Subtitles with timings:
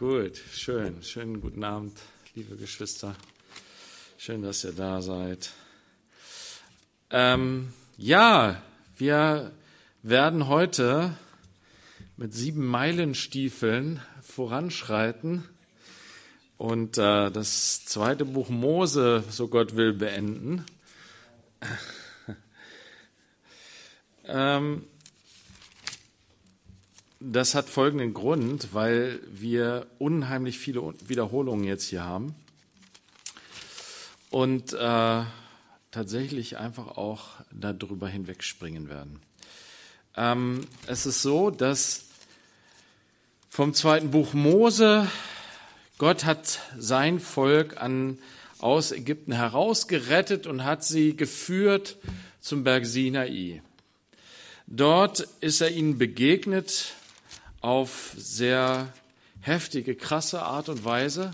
[0.00, 1.02] Gut, schön.
[1.02, 1.92] Schönen guten Abend,
[2.34, 3.14] liebe Geschwister.
[4.16, 5.52] Schön, dass ihr da seid.
[7.10, 8.62] Ähm, ja,
[8.96, 9.52] wir
[10.02, 11.14] werden heute
[12.16, 15.44] mit sieben Meilenstiefeln voranschreiten
[16.56, 20.64] und äh, das zweite Buch Mose, so Gott will, beenden.
[24.24, 24.86] ähm,
[27.20, 32.34] das hat folgenden Grund, weil wir unheimlich viele Wiederholungen jetzt hier haben
[34.30, 35.22] und äh,
[35.90, 39.20] tatsächlich einfach auch darüber hinwegspringen werden.
[40.16, 42.06] Ähm, es ist so, dass
[43.50, 45.06] vom zweiten Buch Mose
[45.98, 48.18] Gott hat sein Volk an,
[48.58, 51.98] aus Ägypten herausgerettet und hat sie geführt
[52.40, 53.60] zum Berg Sinai.
[54.66, 56.94] Dort ist er ihnen begegnet
[57.60, 58.92] auf sehr
[59.40, 61.32] heftige, krasse Art und Weise.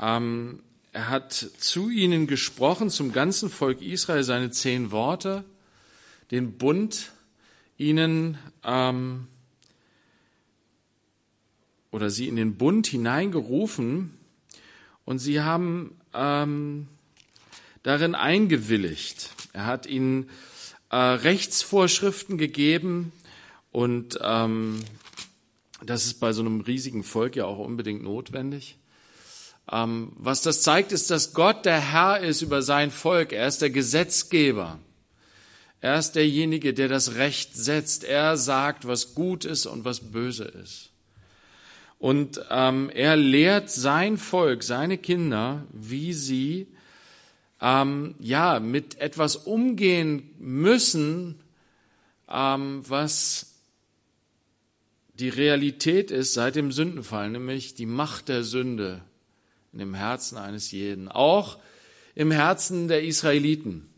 [0.00, 5.44] Ähm, er hat zu ihnen gesprochen, zum ganzen Volk Israel, seine zehn Worte,
[6.30, 7.12] den Bund
[7.76, 9.28] ihnen ähm,
[11.90, 14.18] oder sie in den Bund hineingerufen
[15.04, 16.88] und sie haben ähm,
[17.82, 19.30] darin eingewilligt.
[19.52, 20.28] Er hat ihnen
[20.90, 23.12] äh, Rechtsvorschriften gegeben
[23.72, 24.80] und ähm,
[25.84, 28.78] das ist bei so einem riesigen Volk ja auch unbedingt notwendig.
[29.70, 33.32] Ähm, was das zeigt, ist, dass Gott der Herr ist über sein Volk.
[33.32, 34.78] Er ist der Gesetzgeber.
[35.80, 38.04] Er ist derjenige, der das Recht setzt.
[38.04, 40.90] Er sagt, was gut ist und was böse ist.
[41.98, 46.68] Und ähm, er lehrt sein Volk, seine Kinder, wie sie
[47.60, 51.40] ähm, ja mit etwas umgehen müssen,
[52.28, 53.57] ähm, was
[55.18, 59.02] die Realität ist seit dem Sündenfall, nämlich die Macht der Sünde
[59.72, 61.58] in dem Herzen eines jeden, auch
[62.14, 63.88] im Herzen der Israeliten.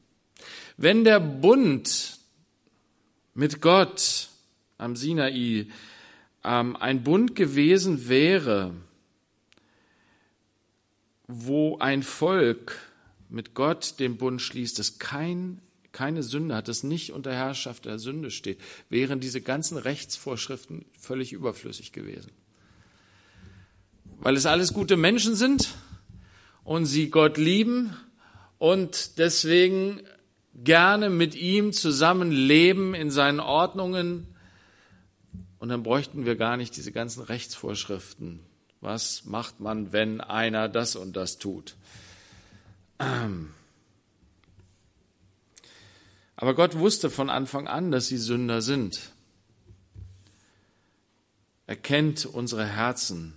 [0.76, 2.18] Wenn der Bund
[3.34, 4.28] mit Gott
[4.78, 5.66] am Sinai
[6.42, 8.74] ähm, ein Bund gewesen wäre,
[11.26, 12.78] wo ein Volk
[13.28, 15.60] mit Gott den Bund schließt, das kein
[15.92, 21.32] keine Sünde hat, das nicht unter Herrschaft der Sünde steht, wären diese ganzen Rechtsvorschriften völlig
[21.32, 22.30] überflüssig gewesen.
[24.20, 25.74] Weil es alles gute Menschen sind
[26.64, 27.96] und sie Gott lieben
[28.58, 30.00] und deswegen
[30.54, 34.26] gerne mit ihm zusammen leben in seinen Ordnungen.
[35.58, 38.40] Und dann bräuchten wir gar nicht diese ganzen Rechtsvorschriften.
[38.80, 41.76] Was macht man, wenn einer das und das tut?
[42.98, 43.50] Ähm.
[46.40, 49.12] Aber Gott wusste von Anfang an, dass sie Sünder sind.
[51.66, 53.34] Er kennt unsere Herzen.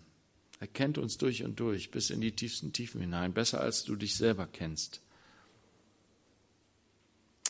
[0.61, 3.97] Er kennt uns durch und durch, bis in die tiefsten Tiefen hinein, besser als du
[3.97, 5.01] dich selber kennst.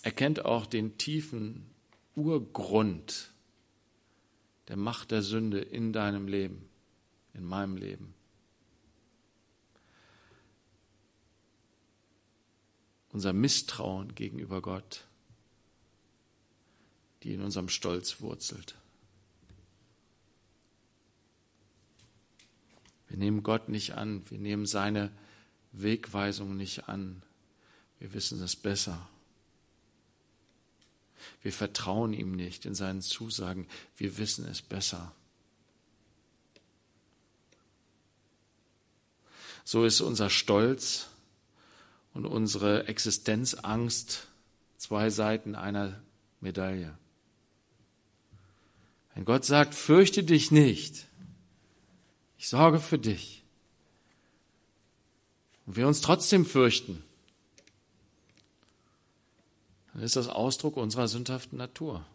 [0.02, 1.68] Er kennt auch den tiefen
[2.16, 3.32] Urgrund
[4.70, 6.68] der Macht der Sünde in deinem Leben,
[7.36, 8.16] in meinem Leben.
[13.12, 15.06] Unser Misstrauen gegenüber Gott
[17.24, 18.76] die in unserem Stolz wurzelt.
[23.08, 25.12] Wir nehmen Gott nicht an, wir nehmen seine
[25.72, 27.22] Wegweisung nicht an.
[28.00, 29.08] Wir wissen es besser.
[31.42, 33.68] Wir vertrauen ihm nicht in seinen Zusagen,
[33.98, 35.14] wir wissen es besser.
[39.64, 41.08] So ist unser Stolz
[42.14, 44.28] und unsere Existenzangst
[44.78, 46.02] zwei Seiten einer
[46.42, 46.98] Medaille.
[49.16, 51.06] Wenn Gott sagt, fürchte dich nicht,
[52.38, 53.44] ich sorge für dich,
[55.66, 57.04] und wir uns trotzdem fürchten,
[59.94, 62.06] dann ist das Ausdruck unserer sündhaften Natur.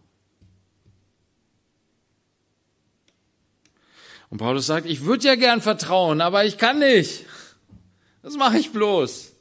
[4.31, 7.25] Und Paulus sagt, ich würde ja gern vertrauen, aber ich kann nicht.
[8.23, 9.33] Das mache ich bloß.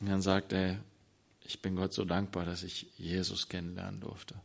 [0.00, 0.78] Und dann sagt er,
[1.40, 4.36] ich bin Gott so dankbar, dass ich Jesus kennenlernen durfte.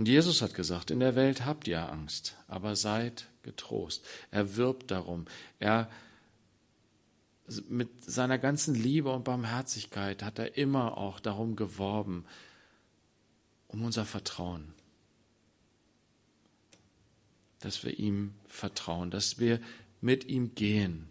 [0.00, 4.02] Und Jesus hat gesagt, in der Welt habt ihr Angst, aber seid getrost.
[4.30, 5.26] Er wirbt darum.
[5.58, 5.90] Er
[7.68, 12.24] mit seiner ganzen Liebe und Barmherzigkeit hat er immer auch darum geworben,
[13.68, 14.72] um unser Vertrauen.
[17.58, 19.60] Dass wir ihm vertrauen, dass wir
[20.00, 21.10] mit ihm gehen,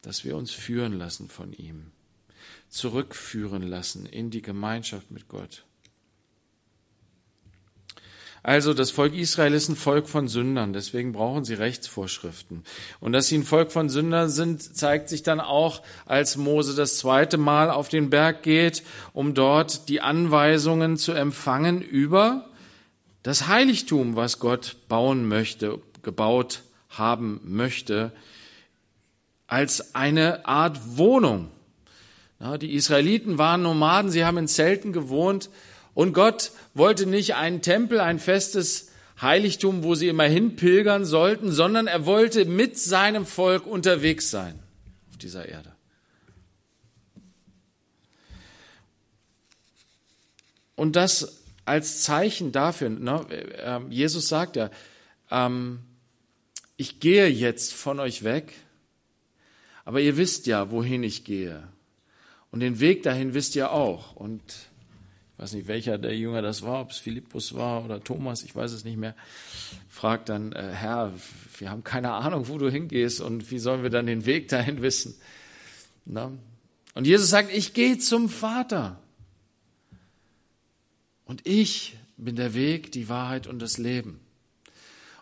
[0.00, 1.92] dass wir uns führen lassen von ihm,
[2.70, 5.66] zurückführen lassen in die Gemeinschaft mit Gott.
[8.44, 12.62] Also das Volk Israel ist ein Volk von Sündern, deswegen brauchen sie Rechtsvorschriften.
[13.00, 16.98] Und dass sie ein Volk von Sündern sind, zeigt sich dann auch, als Mose das
[16.98, 18.82] zweite Mal auf den Berg geht,
[19.14, 22.50] um dort die Anweisungen zu empfangen über
[23.22, 28.12] das Heiligtum, was Gott bauen möchte, gebaut haben möchte,
[29.46, 31.48] als eine Art Wohnung.
[32.60, 35.48] die Israeliten waren Nomaden, sie haben in Zelten gewohnt
[35.94, 41.86] und Gott wollte nicht einen Tempel, ein festes Heiligtum, wo sie immer hinpilgern sollten, sondern
[41.86, 44.58] er wollte mit seinem Volk unterwegs sein
[45.10, 45.72] auf dieser Erde.
[50.76, 53.24] Und das als Zeichen dafür, ne,
[53.58, 54.70] ähm, Jesus sagt ja,
[55.30, 55.80] ähm,
[56.76, 58.52] ich gehe jetzt von euch weg,
[59.84, 61.62] aber ihr wisst ja, wohin ich gehe.
[62.50, 64.16] Und den Weg dahin wisst ihr auch.
[64.16, 64.42] Und
[65.44, 68.72] weiß nicht, welcher der Jünger das war, ob es Philippus war oder Thomas, ich weiß
[68.72, 69.14] es nicht mehr,
[69.90, 71.12] fragt dann, äh, Herr,
[71.58, 74.80] wir haben keine Ahnung, wo du hingehst und wie sollen wir dann den Weg dahin
[74.80, 75.14] wissen?
[76.06, 76.32] Na?
[76.94, 78.98] Und Jesus sagt, ich gehe zum Vater.
[81.26, 84.20] Und ich bin der Weg, die Wahrheit und das Leben.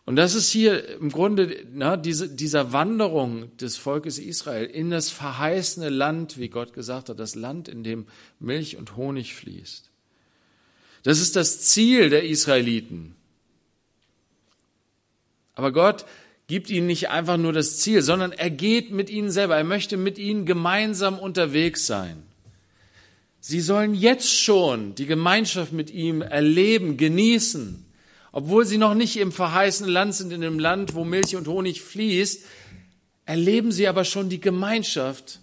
[0.04, 5.10] Und das ist hier im Grunde na, diese, dieser Wanderung des Volkes Israel in das
[5.10, 8.06] verheißene Land, wie Gott gesagt hat, das Land, in dem
[8.38, 9.91] Milch und Honig fließt.
[11.02, 13.16] Das ist das Ziel der Israeliten.
[15.54, 16.04] Aber Gott
[16.46, 19.56] gibt ihnen nicht einfach nur das Ziel, sondern er geht mit ihnen selber.
[19.56, 22.22] Er möchte mit ihnen gemeinsam unterwegs sein.
[23.40, 27.84] Sie sollen jetzt schon die Gemeinschaft mit ihm erleben, genießen.
[28.30, 31.82] Obwohl sie noch nicht im verheißenen Land sind, in einem Land, wo Milch und Honig
[31.82, 32.44] fließt,
[33.26, 35.40] erleben sie aber schon die Gemeinschaft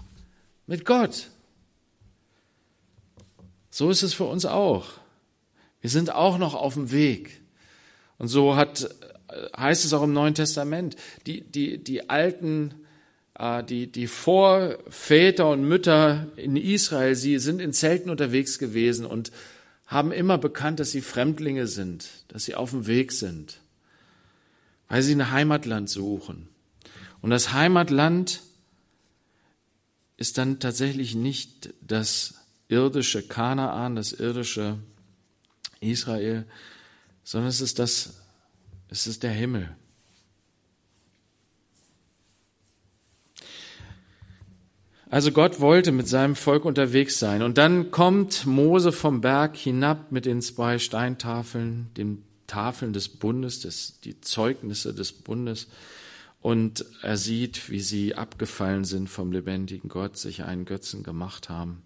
[0.66, 1.28] mit Gott.
[3.70, 4.99] So ist es für uns auch.
[5.82, 7.42] Wir sind auch noch auf dem Weg.
[8.18, 8.90] Und so hat,
[9.58, 10.96] heißt es auch im Neuen Testament,
[11.26, 12.74] die, die, die alten,
[13.36, 19.32] äh, die, die Vorväter und Mütter in Israel, sie sind in Zelten unterwegs gewesen und
[19.88, 23.60] haben immer bekannt, dass sie Fremdlinge sind, dass sie auf dem Weg sind,
[24.88, 26.48] weil sie ein Heimatland suchen.
[27.22, 28.42] Und das Heimatland
[30.18, 32.36] ist dann tatsächlich nicht das
[32.68, 34.78] irdische Kanaan, das irdische
[35.80, 36.46] Israel,
[37.24, 38.22] sondern es ist das,
[38.90, 39.76] es ist der Himmel.
[45.12, 47.42] Also Gott wollte mit seinem Volk unterwegs sein.
[47.42, 53.62] Und dann kommt Mose vom Berg hinab mit den zwei Steintafeln, den Tafeln des Bundes,
[53.62, 55.68] des, die Zeugnisse des Bundes.
[56.42, 61.82] Und er sieht, wie sie abgefallen sind vom lebendigen Gott, sich einen Götzen gemacht haben.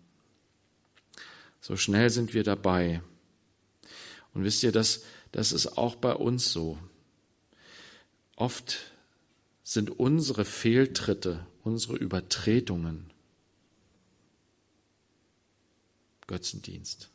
[1.61, 3.01] So schnell sind wir dabei.
[4.33, 6.77] Und wisst ihr, das, das ist auch bei uns so.
[8.35, 8.79] Oft
[9.63, 13.11] sind unsere Fehltritte, unsere Übertretungen
[16.27, 17.09] Götzendienst.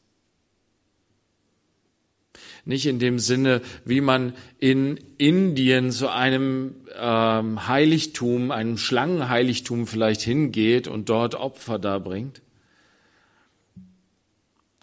[2.64, 10.20] Nicht in dem Sinne, wie man in Indien zu einem ähm, Heiligtum, einem Schlangenheiligtum vielleicht
[10.20, 12.42] hingeht und dort Opfer darbringt,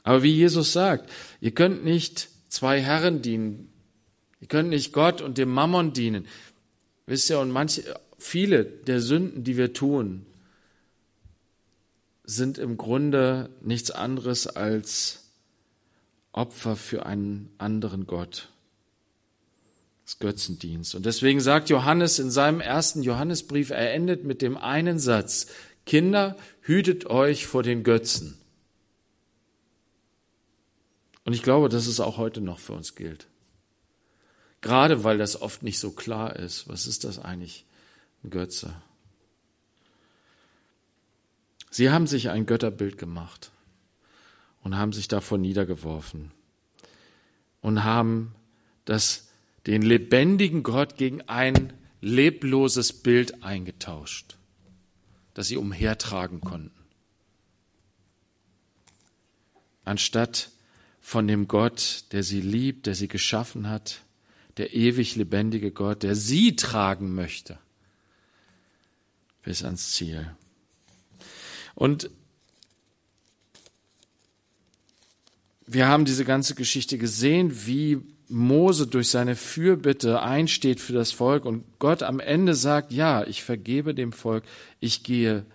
[0.05, 1.11] aber wie Jesus sagt,
[1.41, 3.69] ihr könnt nicht zwei Herren dienen.
[4.39, 6.27] Ihr könnt nicht Gott und dem Mammon dienen.
[7.07, 10.27] Wisst ihr, und manche, viele der Sünden, die wir tun,
[12.23, 15.23] sind im Grunde nichts anderes als
[16.33, 18.49] Opfer für einen anderen Gott.
[20.05, 20.93] Das Götzendienst.
[20.93, 25.47] Und deswegen sagt Johannes in seinem ersten Johannesbrief, er endet mit dem einen Satz,
[25.87, 28.37] Kinder, hütet euch vor den Götzen.
[31.25, 33.27] Und ich glaube, dass es auch heute noch für uns gilt.
[34.61, 36.69] Gerade weil das oft nicht so klar ist.
[36.69, 37.65] Was ist das eigentlich?
[38.23, 38.75] Ein Götze.
[41.69, 43.51] Sie haben sich ein Götterbild gemacht
[44.63, 46.31] und haben sich davor niedergeworfen
[47.61, 48.33] und haben
[48.85, 49.27] das,
[49.67, 54.37] den lebendigen Gott gegen ein lebloses Bild eingetauscht,
[55.33, 56.71] das sie umhertragen konnten.
[59.83, 60.49] Anstatt
[61.05, 64.01] von dem Gott, der sie liebt, der sie geschaffen hat,
[64.57, 67.59] der ewig lebendige Gott, der sie tragen möchte
[69.43, 70.35] bis ans Ziel.
[71.75, 72.09] Und
[75.67, 81.45] wir haben diese ganze Geschichte gesehen, wie Mose durch seine Fürbitte einsteht für das Volk
[81.45, 84.43] und Gott am Ende sagt, ja, ich vergebe dem Volk,
[84.79, 85.45] ich gehe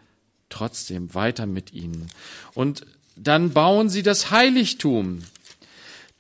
[0.49, 2.07] trotzdem weiter mit ihnen.
[2.55, 5.25] Und dann bauen sie das Heiligtum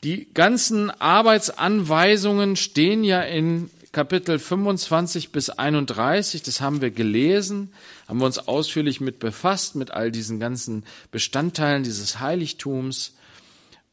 [0.03, 7.73] Die ganzen Arbeitsanweisungen stehen ja in Kapitel 25 bis 31, das haben wir gelesen,
[8.07, 13.17] haben wir uns ausführlich mit befasst, mit all diesen ganzen Bestandteilen dieses Heiligtums.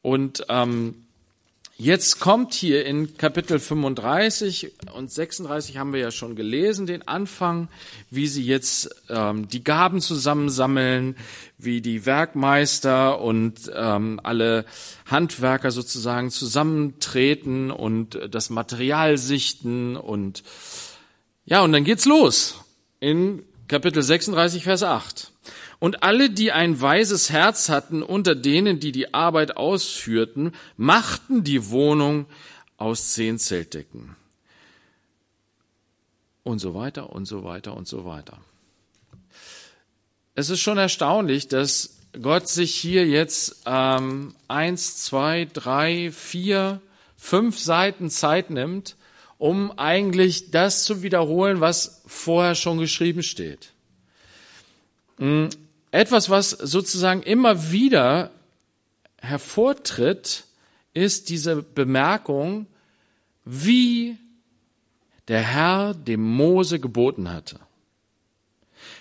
[0.04, 1.07] Und ähm,
[1.80, 7.68] Jetzt kommt hier in Kapitel 35 und 36 haben wir ja schon gelesen, den Anfang,
[8.10, 11.16] wie sie jetzt ähm, die Gaben zusammensammeln,
[11.60, 14.66] wie die Werkmeister und ähm, alle
[15.06, 20.42] Handwerker sozusagen zusammentreten und das Material sichten und
[21.46, 22.56] ja, und dann geht's los
[23.00, 25.32] in Kapitel 36, Vers 8.
[25.80, 31.70] Und alle, die ein weises Herz hatten unter denen, die die Arbeit ausführten, machten die
[31.70, 32.26] Wohnung
[32.78, 34.16] aus zehn Zeltdecken.
[36.44, 38.40] Und so weiter und so weiter und so weiter.
[40.34, 46.82] Es ist schon erstaunlich, dass Gott sich hier jetzt ähm, eins, zwei, drei, vier,
[47.18, 48.96] fünf Seiten Zeit nimmt,
[49.38, 53.74] um eigentlich das zu wiederholen, was vorher schon geschrieben steht.
[55.92, 58.32] Etwas, was sozusagen immer wieder
[59.22, 60.46] hervortritt,
[60.94, 62.68] ist diese Bemerkung,
[63.46, 64.18] wie
[65.28, 67.60] der Herr dem Mose geboten hatte.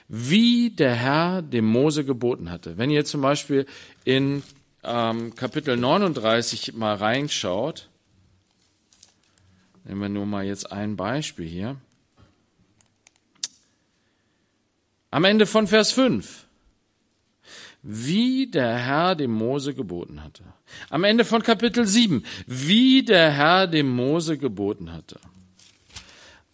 [0.08, 2.78] Wie der Herr dem Mose geboten hatte.
[2.78, 3.66] Wenn ihr zum Beispiel
[4.04, 4.42] in
[4.84, 7.88] ähm, Kapitel 39 mal reinschaut,
[9.84, 11.76] nehmen wir nur mal jetzt ein Beispiel hier.
[15.10, 16.45] Am Ende von Vers 5
[17.88, 20.42] wie der Herr dem Mose geboten hatte.
[20.90, 25.20] Am Ende von Kapitel 7, wie der Herr dem Mose geboten hatte.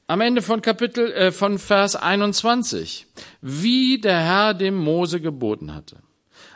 [0.07, 3.07] Am Ende von Kapitel äh, von Vers 21,
[3.41, 5.97] wie der Herr dem Mose geboten hatte.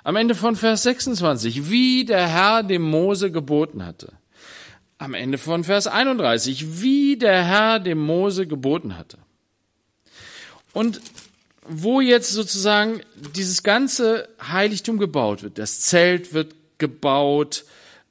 [0.05, 4.13] Am Ende von Vers 26, wie der Herr dem Mose geboten hatte.
[4.99, 9.17] Am Ende von Vers 31, wie der Herr dem Mose geboten hatte.
[10.75, 11.01] Und
[11.69, 13.01] wo jetzt sozusagen
[13.35, 15.59] dieses ganze Heiligtum gebaut wird.
[15.59, 17.65] Das Zelt wird gebaut,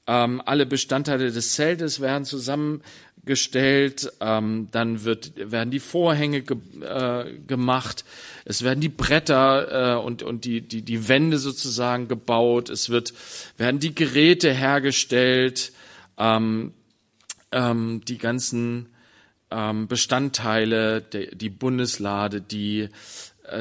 [0.07, 7.37] ähm, alle Bestandteile des Zeltes werden zusammengestellt, ähm, dann wird, werden die Vorhänge ge, äh,
[7.47, 8.05] gemacht,
[8.45, 13.13] es werden die Bretter äh, und, und die, die, die Wände sozusagen gebaut, es wird,
[13.57, 15.71] werden die Geräte hergestellt,
[16.17, 16.73] ähm,
[17.51, 18.89] ähm, die ganzen
[19.49, 22.89] ähm, Bestandteile, der, die Bundeslade, die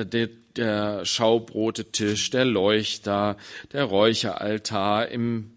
[0.04, 3.36] der, der Schaubrotetisch, der Leuchter,
[3.72, 5.52] der Räucheraltar im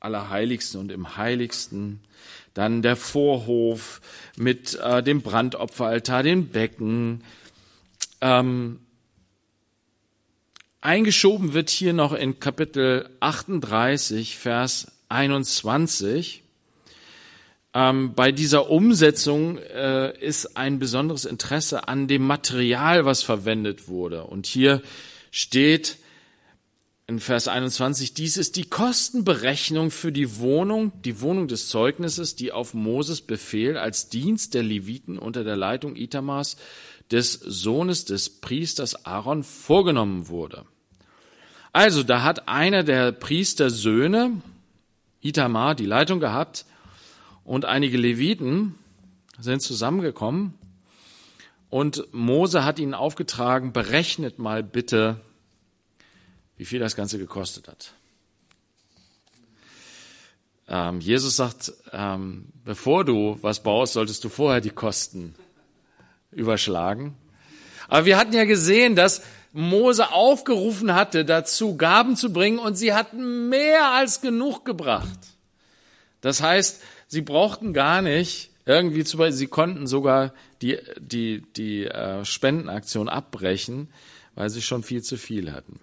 [0.00, 2.00] Allerheiligsten und im Heiligsten,
[2.54, 4.00] dann der Vorhof
[4.36, 7.22] mit äh, dem Brandopferaltar, dem Becken.
[8.20, 8.80] Ähm,
[10.80, 16.44] eingeschoben wird hier noch in Kapitel 38, Vers 21
[17.76, 24.24] ähm, bei dieser Umsetzung äh, ist ein besonderes Interesse an dem Material, was verwendet wurde.
[24.24, 24.80] Und hier
[25.30, 25.98] steht
[27.06, 32.50] in Vers 21, dies ist die Kostenberechnung für die Wohnung, die Wohnung des Zeugnisses, die
[32.50, 36.56] auf Moses Befehl als Dienst der Leviten unter der Leitung Itamas
[37.10, 40.64] des Sohnes des Priesters Aaron vorgenommen wurde.
[41.74, 44.40] Also, da hat einer der Priestersöhne,
[45.20, 46.64] Itamar, die Leitung gehabt
[47.46, 48.74] und einige Leviten
[49.38, 50.54] sind zusammengekommen
[51.70, 55.20] und Mose hat ihnen aufgetragen, berechnet mal bitte,
[56.56, 57.92] wie viel das Ganze gekostet hat.
[60.68, 65.36] Ähm, Jesus sagt, ähm, bevor du was baust, solltest du vorher die Kosten
[66.32, 67.14] überschlagen.
[67.86, 69.22] Aber wir hatten ja gesehen, dass
[69.52, 75.18] Mose aufgerufen hatte, dazu Gaben zu bringen und sie hatten mehr als genug gebracht.
[76.20, 82.24] Das heißt, sie brauchten gar nicht irgendwie zu, sie konnten sogar die, die, die äh,
[82.24, 83.88] Spendenaktion abbrechen,
[84.34, 85.80] weil sie schon viel zu viel hatten.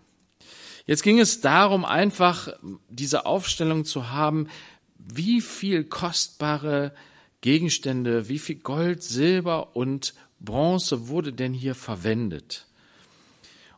[0.85, 2.49] Jetzt ging es darum, einfach
[2.89, 4.49] diese Aufstellung zu haben,
[4.97, 6.93] wie viel kostbare
[7.39, 12.65] Gegenstände, wie viel Gold, Silber und Bronze wurde denn hier verwendet?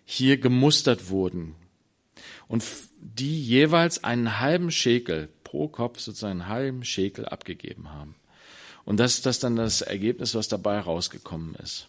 [0.04, 1.54] hier gemustert wurden
[2.49, 2.62] und
[2.99, 8.14] die jeweils einen halben Schekel pro Kopf sozusagen einen halben Schekel abgegeben haben.
[8.84, 11.88] Und das ist das dann das Ergebnis, was dabei rausgekommen ist.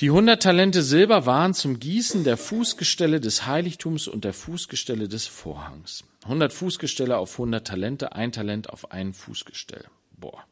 [0.00, 5.26] Die 100 Talente Silber waren zum Gießen der Fußgestelle des Heiligtums und der Fußgestelle des
[5.26, 6.04] Vorhangs.
[6.24, 9.84] 100 Fußgestelle auf 100 Talente, ein Talent auf ein Fußgestell.
[10.16, 10.44] Boah.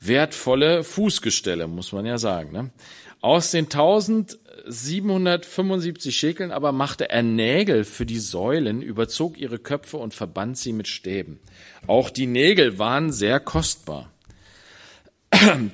[0.00, 2.52] Wertvolle Fußgestelle, muss man ja sagen.
[2.52, 2.70] Ne?
[3.20, 10.14] Aus den 1775 Schekeln aber machte er Nägel für die Säulen, überzog ihre Köpfe und
[10.14, 11.38] verband sie mit Stäben.
[11.86, 14.10] Auch die Nägel waren sehr kostbar.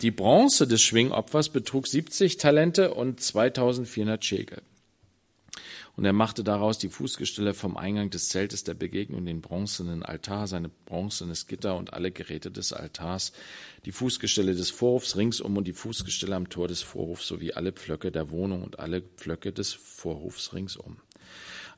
[0.03, 4.61] Die Bronze des Schwingopfers betrug 70 Talente und 2400 Schekel.
[5.97, 10.47] Und er machte daraus die Fußgestelle vom Eingang des Zeltes der Begegnung, den bronzenen Altar,
[10.47, 13.33] seine bronzenes Gitter und alle Geräte des Altars,
[13.87, 18.13] die Fußgestelle des Vorhofs ringsum und die Fußgestelle am Tor des Vorhofs sowie alle Pflöcke
[18.13, 20.99] der Wohnung und alle Pflöcke des Vorhofs ringsum.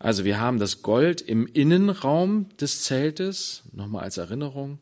[0.01, 4.81] Also wir haben das Gold im Innenraum des Zeltes, nochmal als Erinnerung,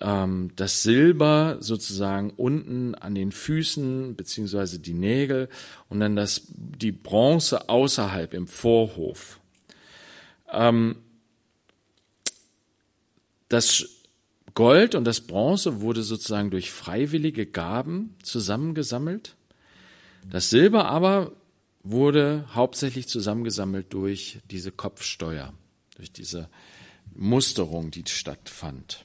[0.00, 5.48] ähm, das Silber sozusagen unten an den Füßen beziehungsweise die Nägel
[5.88, 9.40] und dann das, die Bronze außerhalb im Vorhof.
[10.52, 10.96] Ähm,
[13.48, 13.88] das
[14.54, 19.36] Gold und das Bronze wurde sozusagen durch freiwillige Gaben zusammengesammelt.
[20.28, 21.32] Das Silber aber
[21.82, 25.52] wurde hauptsächlich zusammengesammelt durch diese Kopfsteuer,
[25.96, 26.48] durch diese
[27.14, 29.04] Musterung, die stattfand.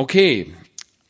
[0.00, 0.54] Okay,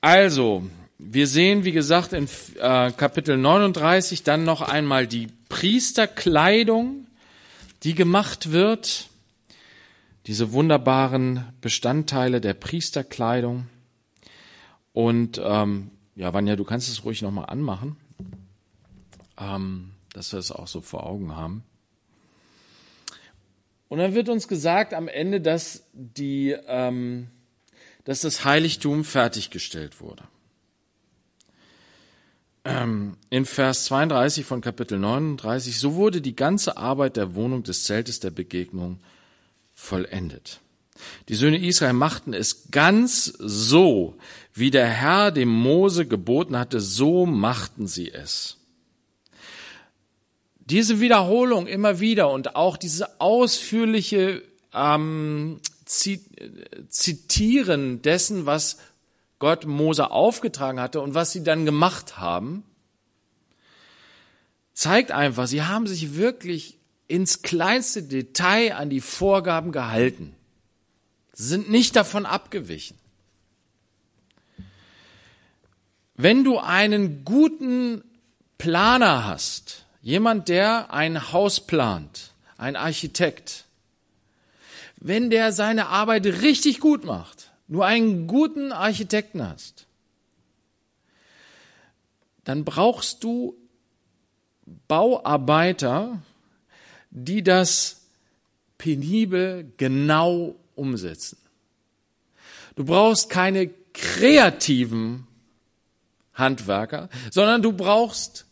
[0.00, 0.64] also
[0.98, 2.26] wir sehen, wie gesagt, in
[2.58, 7.06] äh, Kapitel 39 dann noch einmal die Priesterkleidung,
[7.84, 9.08] die gemacht wird.
[10.26, 13.68] Diese wunderbaren Bestandteile der Priesterkleidung.
[14.92, 17.96] Und ähm, ja, Vanja, du kannst es ruhig nochmal anmachen,
[19.38, 21.62] ähm, dass wir es auch so vor Augen haben.
[23.86, 27.28] Und dann wird uns gesagt am Ende, dass die ähm,
[28.10, 30.24] dass das Heiligtum fertiggestellt wurde.
[32.64, 37.84] Ähm, in Vers 32 von Kapitel 39, so wurde die ganze Arbeit der Wohnung des
[37.84, 38.98] Zeltes der Begegnung
[39.74, 40.58] vollendet.
[41.28, 44.16] Die Söhne Israel machten es ganz so,
[44.54, 48.56] wie der Herr dem Mose geboten hatte, so machten sie es.
[50.58, 54.42] Diese Wiederholung immer wieder und auch diese ausführliche
[54.74, 55.60] ähm,
[56.88, 58.78] Zitieren dessen, was
[59.40, 62.62] Gott Mose aufgetragen hatte und was sie dann gemacht haben,
[64.72, 70.36] zeigt einfach, sie haben sich wirklich ins kleinste Detail an die Vorgaben gehalten,
[71.32, 72.96] sie sind nicht davon abgewichen.
[76.14, 78.04] Wenn du einen guten
[78.58, 83.64] Planer hast, jemand, der ein Haus plant, ein Architekt,
[85.00, 89.86] wenn der seine Arbeit richtig gut macht, nur einen guten Architekten hast,
[92.44, 93.56] dann brauchst du
[94.88, 96.22] Bauarbeiter,
[97.10, 98.02] die das
[98.78, 101.38] penibel genau umsetzen.
[102.76, 105.26] Du brauchst keine kreativen
[106.34, 108.46] Handwerker, sondern du brauchst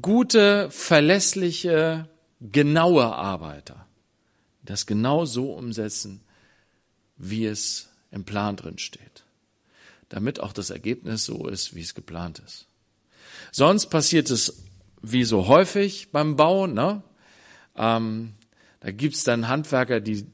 [0.00, 2.08] gute, verlässliche,
[2.40, 3.86] genaue Arbeiter
[4.62, 6.20] das genau so umsetzen,
[7.16, 9.24] wie es im Plan drin steht,
[10.08, 12.66] damit auch das Ergebnis so ist, wie es geplant ist.
[13.50, 14.62] Sonst passiert es
[15.02, 17.02] wie so häufig beim Bauen, ne?
[17.76, 18.34] Ähm,
[18.80, 20.26] da gibt's dann Handwerker, die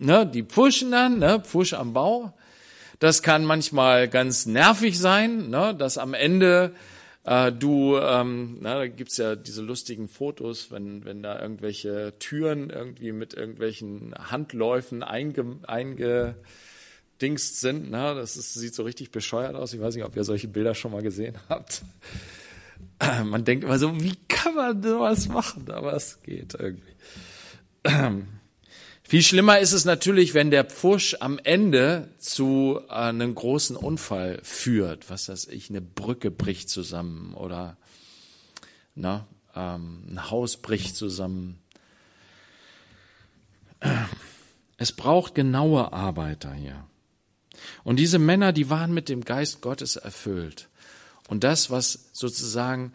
[0.00, 2.32] ne, die pushen dann, ne, Push am Bau.
[2.98, 6.74] Das kann manchmal ganz nervig sein, ne, dass am Ende
[7.24, 12.70] äh, du, ähm, na, da gibt's ja diese lustigen Fotos, wenn, wenn da irgendwelche Türen
[12.70, 17.90] irgendwie mit irgendwelchen Handläufen einge, eingedingst sind.
[17.90, 19.74] Na, das ist, sieht so richtig bescheuert aus.
[19.74, 21.82] Ich weiß nicht, ob ihr solche Bilder schon mal gesehen habt.
[23.24, 25.70] Man denkt immer so, wie kann man sowas machen?
[25.70, 26.94] Aber es geht irgendwie.
[29.10, 34.38] Viel schlimmer ist es natürlich, wenn der Pfusch am Ende zu äh, einem großen Unfall
[34.44, 35.10] führt.
[35.10, 37.76] Was weiß ich, eine Brücke bricht zusammen oder
[38.94, 41.58] na, ähm, ein Haus bricht zusammen.
[44.76, 46.84] Es braucht genaue Arbeiter hier.
[47.82, 50.68] Und diese Männer, die waren mit dem Geist Gottes erfüllt.
[51.26, 52.92] Und das, was sozusagen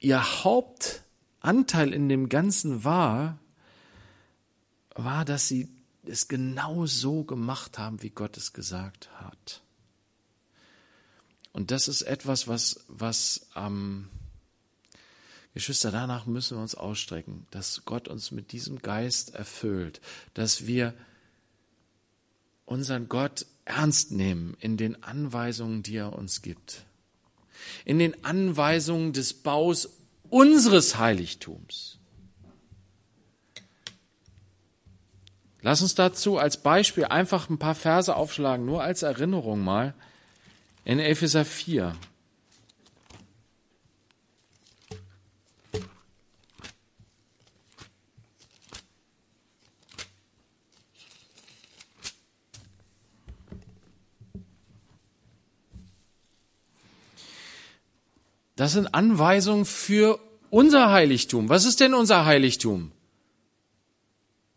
[0.00, 3.38] ihr Hauptanteil in dem Ganzen war,
[4.94, 5.68] war, dass sie
[6.04, 9.62] es genau so gemacht haben, wie Gott es gesagt hat.
[11.52, 14.08] Und das ist etwas, was, was ähm,
[15.54, 20.00] Geschwister, danach müssen wir uns ausstrecken, dass Gott uns mit diesem Geist erfüllt,
[20.34, 20.94] dass wir
[22.64, 26.84] unseren Gott ernst nehmen in den Anweisungen, die er uns gibt,
[27.84, 29.90] in den Anweisungen des Baus
[30.30, 31.98] unseres Heiligtums.
[35.62, 39.94] Lass uns dazu als Beispiel einfach ein paar Verse aufschlagen, nur als Erinnerung mal.
[40.84, 41.94] In Epheser 4.
[58.56, 60.18] Das sind Anweisungen für
[60.50, 61.48] unser Heiligtum.
[61.48, 62.92] Was ist denn unser Heiligtum?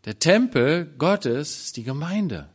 [0.06, 2.48] Der Tempel Gottes ist die Gemeinde.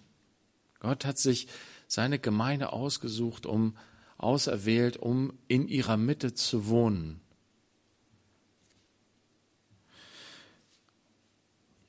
[0.80, 1.48] Gott hat sich
[1.86, 3.76] seine Gemeinde ausgesucht, um
[4.18, 7.20] auserwählt, um in ihrer Mitte zu wohnen.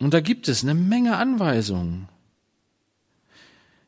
[0.00, 2.08] Und da gibt es eine Menge Anweisungen.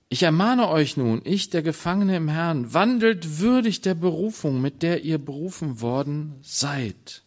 [0.08, 5.02] Ich ermahne euch nun, ich, der Gefangene im Herrn, wandelt würdig der Berufung, mit der
[5.02, 7.23] ihr berufen worden seid.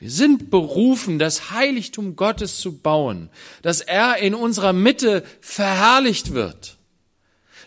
[0.00, 3.28] Wir sind berufen, das Heiligtum Gottes zu bauen,
[3.60, 6.78] dass er in unserer Mitte verherrlicht wird,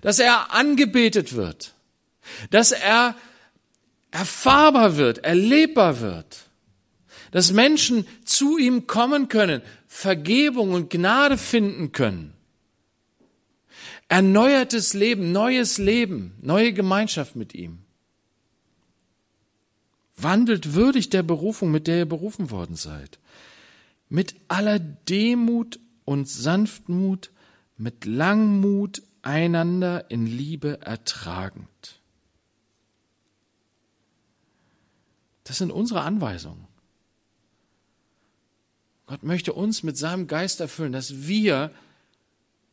[0.01, 1.75] dass er angebetet wird,
[2.49, 3.15] dass er
[4.09, 6.49] erfahrbar wird, erlebbar wird,
[7.29, 12.33] dass Menschen zu ihm kommen können, Vergebung und Gnade finden können.
[14.07, 17.82] Erneuertes Leben, neues Leben, neue Gemeinschaft mit ihm.
[20.15, 23.19] Wandelt würdig der Berufung, mit der ihr berufen worden seid.
[24.09, 27.31] Mit aller Demut und Sanftmut,
[27.77, 31.67] mit Langmut einander in Liebe ertragend.
[35.43, 36.67] Das sind unsere Anweisungen.
[39.07, 41.71] Gott möchte uns mit seinem Geist erfüllen, dass wir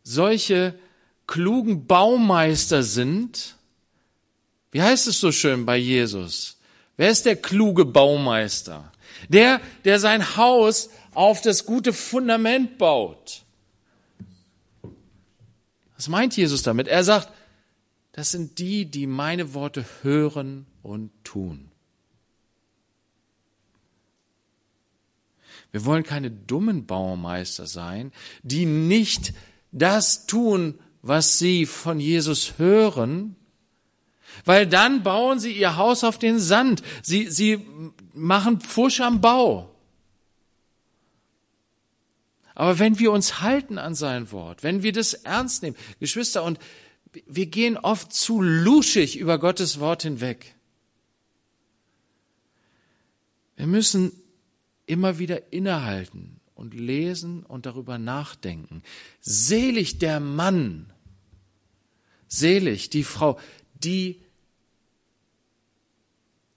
[0.02, 0.78] solche
[1.26, 3.56] klugen Baumeister sind.
[4.70, 6.59] Wie heißt es so schön bei Jesus?
[7.00, 8.92] Wer ist der kluge Baumeister?
[9.30, 13.42] Der, der sein Haus auf das gute Fundament baut.
[15.96, 16.88] Was meint Jesus damit?
[16.88, 17.32] Er sagt,
[18.12, 21.70] das sind die, die meine Worte hören und tun.
[25.72, 29.32] Wir wollen keine dummen Baumeister sein, die nicht
[29.72, 33.36] das tun, was sie von Jesus hören,
[34.44, 36.82] weil dann bauen sie ihr Haus auf den Sand.
[37.02, 37.66] Sie, sie
[38.14, 39.74] machen Pfusch am Bau.
[42.54, 46.58] Aber wenn wir uns halten an sein Wort, wenn wir das ernst nehmen, Geschwister, und
[47.26, 50.54] wir gehen oft zu luschig über Gottes Wort hinweg.
[53.56, 54.12] Wir müssen
[54.86, 58.82] immer wieder innehalten und lesen und darüber nachdenken.
[59.20, 60.92] Selig der Mann,
[62.28, 63.38] selig die Frau,
[63.84, 64.20] die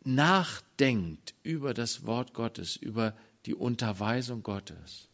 [0.04, 5.08] nachdenkt über das Wort Gottes, über die Unterweisung Gottes.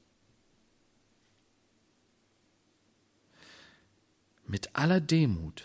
[4.48, 5.64] Mit aller Demut.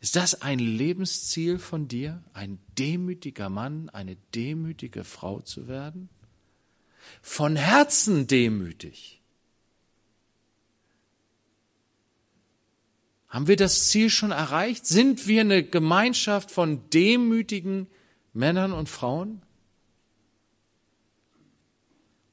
[0.00, 6.10] Ist das ein Lebensziel von dir, ein demütiger Mann, eine demütige Frau zu werden?
[7.22, 9.19] Von Herzen demütig.
[13.30, 14.86] Haben wir das Ziel schon erreicht?
[14.86, 17.86] Sind wir eine Gemeinschaft von demütigen
[18.32, 19.40] Männern und Frauen?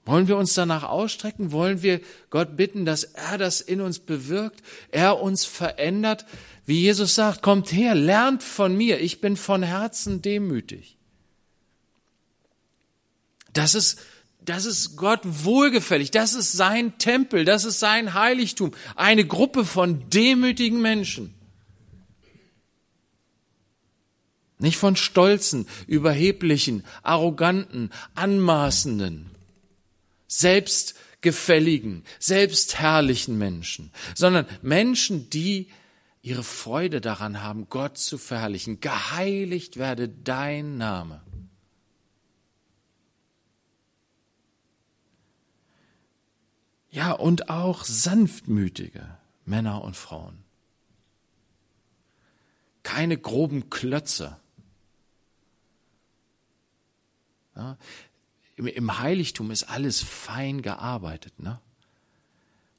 [0.05, 1.51] Wollen wir uns danach ausstrecken?
[1.51, 6.25] Wollen wir Gott bitten, dass er das in uns bewirkt, er uns verändert?
[6.65, 10.97] Wie Jesus sagt, kommt her, lernt von mir, ich bin von Herzen demütig.
[13.53, 13.99] Das ist,
[14.47, 20.09] das ist Gott wohlgefällig, das ist sein Tempel, das ist sein Heiligtum, eine Gruppe von
[20.09, 21.33] demütigen Menschen.
[24.59, 29.29] Nicht von stolzen, überheblichen, arroganten, anmaßenden
[30.27, 35.69] selbstgefälligen, selbstherrlichen Menschen, sondern Menschen, die
[36.21, 38.81] ihre Freude daran haben, Gott zu verherrlichen.
[38.81, 41.21] Geheiligt werde dein Name.
[46.97, 49.07] Ja, und auch sanftmütige
[49.45, 50.43] Männer und Frauen.
[52.81, 54.37] Keine groben Klötze.
[57.55, 57.77] Ja,
[58.55, 61.61] im Heiligtum ist alles fein gearbeitet, ne?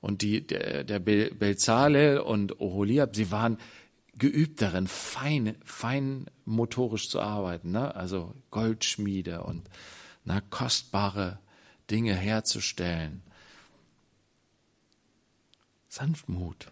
[0.01, 3.57] Und die, der, der Belzalel und Oholiab, sie waren
[4.17, 7.95] geübt darin, fein, fein motorisch zu arbeiten, ne?
[7.95, 9.71] Also Goldschmiede und
[10.25, 11.39] na, kostbare
[11.89, 13.23] Dinge herzustellen.
[15.89, 16.71] Sanftmut.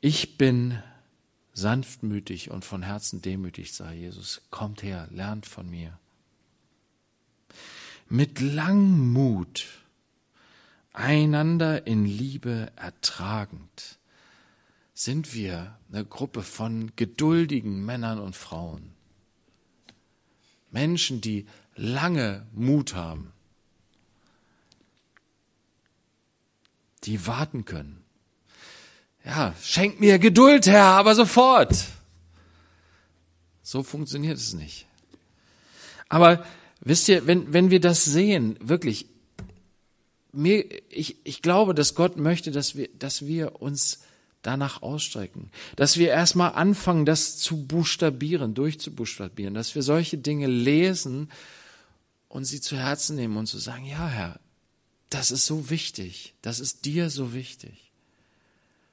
[0.00, 0.80] Ich bin
[1.54, 4.42] sanftmütig und von Herzen demütig, sei Jesus.
[4.50, 5.98] Kommt her, lernt von mir.
[8.08, 9.66] Mit Langmut,
[10.92, 13.98] einander in Liebe ertragend,
[14.94, 18.97] sind wir eine Gruppe von geduldigen Männern und Frauen.
[20.70, 23.32] Menschen, die lange Mut haben,
[27.04, 28.04] die warten können
[29.28, 31.76] ja, schenk mir Geduld, Herr, aber sofort.
[33.62, 34.86] So funktioniert es nicht.
[36.08, 36.46] Aber
[36.80, 39.06] wisst ihr, wenn, wenn wir das sehen, wirklich,
[40.32, 44.00] mir, ich, ich glaube, dass Gott möchte, dass wir, dass wir uns
[44.42, 51.30] danach ausstrecken, dass wir erstmal anfangen, das zu buchstabieren, durchzubuchstabieren, dass wir solche Dinge lesen
[52.28, 54.40] und sie zu Herzen nehmen und zu sagen, ja, Herr,
[55.10, 57.88] das ist so wichtig, das ist dir so wichtig.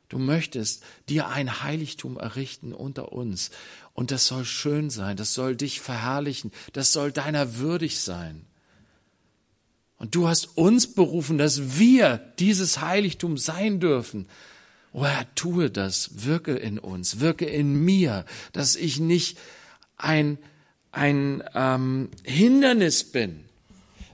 [0.10, 3.52] Du möchtest dir ein Heiligtum errichten unter uns.
[3.94, 8.46] Und das soll schön sein, das soll dich verherrlichen, das soll deiner würdig sein.
[9.98, 14.28] Und du hast uns berufen, dass wir dieses Heiligtum sein dürfen.
[14.98, 19.38] Oh Herr, tue das, wirke in uns, wirke in mir, dass ich nicht
[19.98, 20.38] ein,
[20.94, 23.44] ein ähm, Hindernis bin,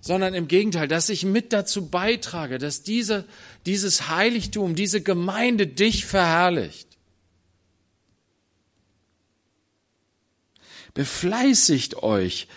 [0.02, 3.26] sondern im Gegenteil, dass ich mit dazu beitrage, dass diese,
[3.68, 6.88] dieses Heiligtum, diese Gemeinde dich verherrlicht.
[10.96, 12.48] Befleißigt euch,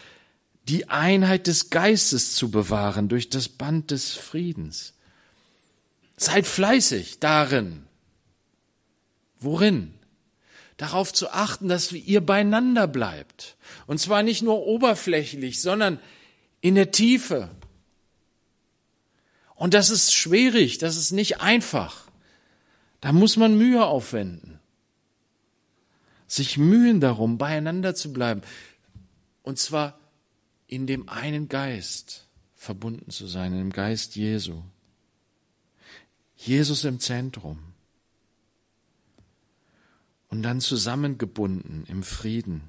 [0.66, 4.94] die Einheit des Geistes zu bewahren durch das Band des Friedens.
[6.16, 7.84] Seid fleißig darin.
[9.44, 9.94] Worin?
[10.76, 13.56] Darauf zu achten, dass ihr beieinander bleibt.
[13.86, 16.00] Und zwar nicht nur oberflächlich, sondern
[16.60, 17.50] in der Tiefe.
[19.54, 22.10] Und das ist schwierig, das ist nicht einfach.
[23.00, 24.58] Da muss man Mühe aufwenden.
[26.26, 28.40] Sich mühen darum, beieinander zu bleiben.
[29.42, 29.98] Und zwar
[30.66, 32.26] in dem einen Geist
[32.56, 34.62] verbunden zu sein, im Geist Jesu.
[36.34, 37.73] Jesus im Zentrum.
[40.34, 42.62] Und dann zusammengebunden im Frieden.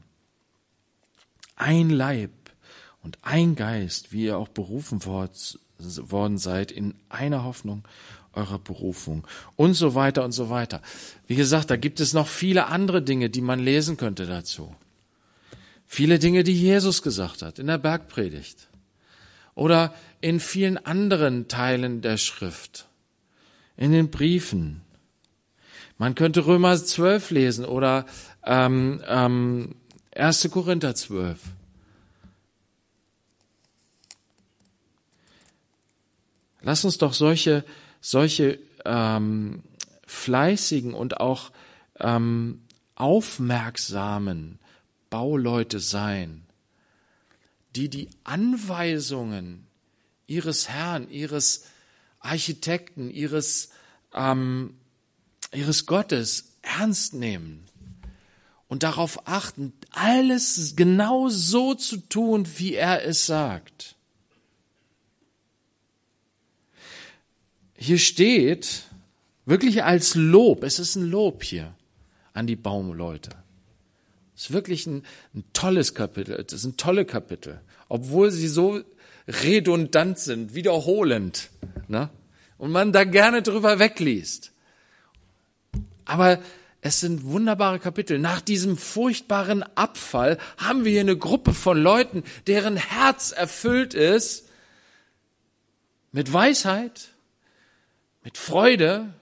[1.56, 2.30] Ein Leib
[3.02, 7.84] und ein Geist, wie ihr auch berufen worden seid, in einer Hoffnung
[8.34, 9.26] eurer Berufung
[9.56, 10.80] und so weiter und so weiter.
[11.26, 14.76] Wie gesagt, da gibt es noch viele andere Dinge, die man lesen könnte dazu.
[15.88, 18.68] Viele Dinge, die Jesus gesagt hat in der Bergpredigt
[19.56, 22.88] oder in vielen anderen Teilen der Schrift,
[23.76, 24.85] in den Briefen.
[25.98, 28.06] Man könnte Römer 12 lesen oder
[28.44, 29.76] ähm, ähm,
[30.16, 30.50] 1.
[30.52, 31.40] Korinther 12.
[36.62, 37.64] Lass uns doch solche,
[38.02, 39.64] solche ähm,
[40.08, 41.52] fleißigen und auch
[42.00, 42.62] ähm,
[42.96, 44.60] aufmerksamen
[45.10, 46.46] Bauleute sein,
[47.76, 49.68] die die Anweisungen
[50.28, 51.66] ihres Herrn, ihres
[52.20, 53.70] Architekten, ihres,
[54.14, 54.76] ähm,
[55.56, 57.66] ihres Gottes ernst nehmen
[58.68, 63.96] und darauf achten, alles genau so zu tun, wie er es sagt.
[67.78, 68.84] hier steht,
[69.46, 71.76] wirklich als Lob, es ist ein Lob hier,
[72.34, 73.30] an die Baumleute.
[74.34, 76.44] Das ist wirklich ein, ein tolles Kapitel.
[76.44, 77.62] Das sind tolle Kapitel.
[77.88, 78.82] Obwohl sie so
[79.28, 81.50] redundant sind, wiederholend.
[81.88, 82.10] Ne?
[82.58, 84.52] Und man da gerne drüber wegliest.
[86.06, 86.40] Aber
[86.82, 88.20] es sind wunderbare Kapitel.
[88.20, 94.48] Nach diesem furchtbaren Abfall haben wir hier eine Gruppe von Leuten, deren Herz erfüllt ist
[96.12, 97.10] mit Weisheit,
[98.24, 99.14] mit Freude,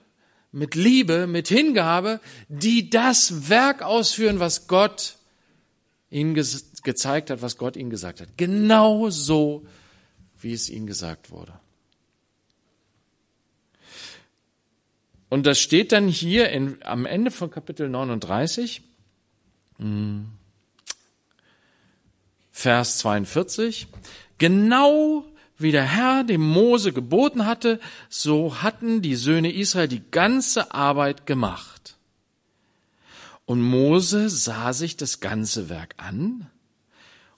[0.52, 5.16] mit Liebe, mit Hingabe, die das Werk ausführen, was Gott
[6.10, 6.44] ihnen ge
[6.82, 8.28] gezeigt hat, was Gott ihnen gesagt hat.
[8.36, 9.66] Genau so,
[10.38, 11.58] wie es ihnen gesagt wurde.
[15.28, 18.82] Und das steht dann hier in, am Ende von Kapitel 39,
[19.78, 20.28] hm,
[22.52, 23.88] Vers 42.
[24.38, 25.24] Genau
[25.58, 31.26] wie der Herr dem Mose geboten hatte, so hatten die Söhne Israel die ganze Arbeit
[31.26, 31.96] gemacht.
[33.46, 36.50] Und Mose sah sich das ganze Werk an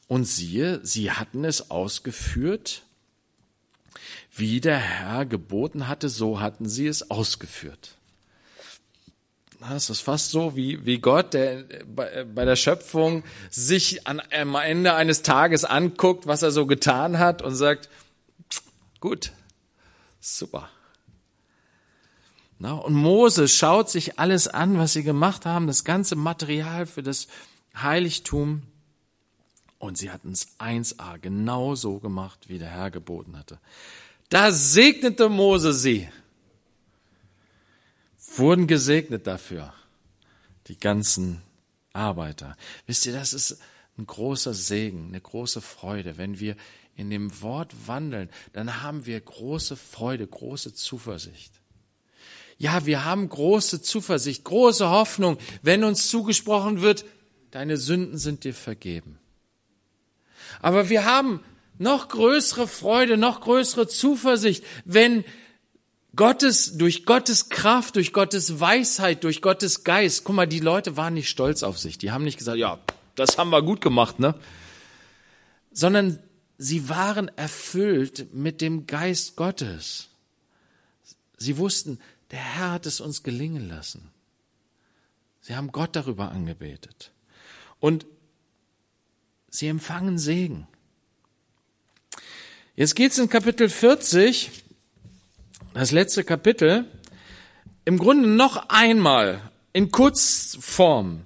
[0.07, 2.83] und siehe, sie hatten es ausgeführt,
[4.37, 7.97] wie der Herr geboten hatte, so hatten sie es ausgeführt.
[9.61, 14.55] Das ist fast so wie, wie Gott, der bei, bei der Schöpfung sich an, am
[14.55, 17.89] Ende eines Tages anguckt, was er so getan hat und sagt,
[19.01, 19.33] Gut,
[20.21, 20.69] super.
[22.59, 27.03] Na, und Mose schaut sich alles an, was sie gemacht haben, das ganze Material für
[27.03, 27.29] das
[27.77, 28.63] Heiligtum.
[29.79, 33.61] Und sie hatten es 1a genau so gemacht, wie der Herr geboten hatte.
[34.29, 36.09] Da segnete Mose sie.
[38.37, 39.73] Wurden gesegnet dafür.
[40.67, 41.43] Die ganzen
[41.93, 42.57] Arbeiter.
[42.87, 43.59] Wisst ihr, das ist
[43.97, 46.57] ein großer Segen, eine große Freude, wenn wir
[46.97, 51.53] in dem Wort wandeln, dann haben wir große Freude, große Zuversicht.
[52.59, 57.05] Ja, wir haben große Zuversicht, große Hoffnung, wenn uns zugesprochen wird,
[57.51, 59.19] deine Sünden sind dir vergeben.
[60.61, 61.41] Aber wir haben
[61.79, 65.25] noch größere Freude, noch größere Zuversicht, wenn
[66.15, 71.15] Gottes, durch Gottes Kraft, durch Gottes Weisheit, durch Gottes Geist, guck mal, die Leute waren
[71.15, 71.99] nicht stolz auf sich.
[71.99, 72.79] Die haben nicht gesagt, ja,
[73.15, 74.35] das haben wir gut gemacht, ne?
[75.73, 76.19] Sondern
[76.57, 80.09] sie waren erfüllt mit dem Geist Gottes.
[81.37, 81.99] Sie wussten,
[82.31, 84.11] der Herr hat es uns gelingen lassen.
[85.43, 87.13] Sie haben Gott darüber angebetet.
[87.79, 88.07] Und
[89.51, 90.67] sie empfangen Segen.
[92.79, 94.51] Jetzt geht's in Kapitel 40,
[95.73, 96.85] das letzte Kapitel,
[97.87, 99.41] im Grunde noch einmal
[99.73, 101.23] in Kurzform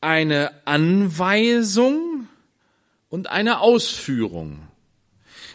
[0.00, 2.26] eine Anweisung
[3.08, 4.66] und eine Ausführung.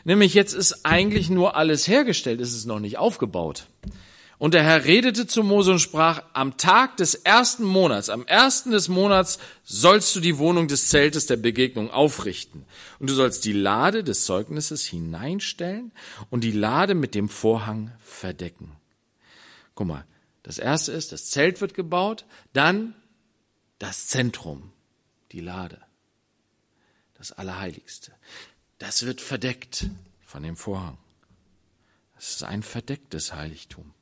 [0.06, 3.67] Nämlich jetzt ist eigentlich nur alles hergestellt, ist es noch nicht aufgebaut.
[4.39, 8.71] Und der Herr redete zu Mose und sprach, am Tag des ersten Monats, am ersten
[8.71, 12.65] des Monats sollst du die Wohnung des Zeltes der Begegnung aufrichten.
[12.97, 15.91] Und du sollst die Lade des Zeugnisses hineinstellen
[16.32, 18.71] und die Lade mit dem Vorhang verdecken.
[19.75, 20.06] Guck mal,
[20.41, 22.95] das erste ist, das Zelt wird gebaut, dann
[23.78, 24.71] das Zentrum,
[25.32, 25.80] die Lade
[27.19, 28.13] das Allerheiligste.
[28.80, 29.89] Das wird verdeckt
[30.25, 30.97] von dem Vorhang.
[32.15, 33.93] Das ist ein verdecktes Heiligtum.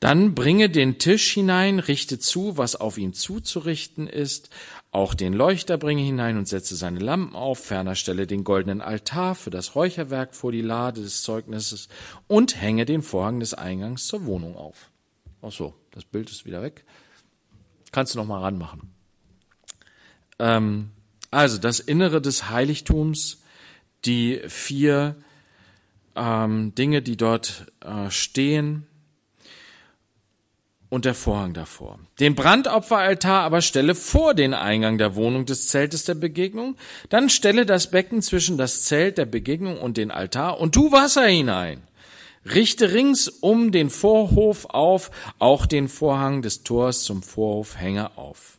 [0.00, 4.48] Dann bringe den Tisch hinein, richte zu, was auf ihm zuzurichten ist,
[4.92, 9.34] auch den Leuchter bringe hinein und setze seine Lampen auf, ferner stelle den goldenen Altar
[9.34, 11.88] für das Räucherwerk vor die Lade des Zeugnisses
[12.26, 14.90] und hänge den Vorhang des Eingangs zur Wohnung auf.
[15.42, 16.84] Ach so, das Bild ist wieder weg.
[17.92, 18.90] Kannst du noch mal ranmachen.
[20.38, 20.90] Ähm,
[21.30, 23.42] also das Innere des Heiligtums,
[24.06, 25.16] die vier
[26.16, 28.86] ähm, Dinge, die dort äh, stehen
[30.90, 31.98] und der Vorhang davor.
[32.18, 36.76] Den Brandopferaltar aber stelle vor den Eingang der Wohnung des Zeltes der Begegnung,
[37.08, 41.26] dann stelle das Becken zwischen das Zelt der Begegnung und den Altar und tu Wasser
[41.26, 41.82] hinein.
[42.44, 48.58] Richte rings um den Vorhof auf, auch den Vorhang des Tors zum Vorhof hänge auf.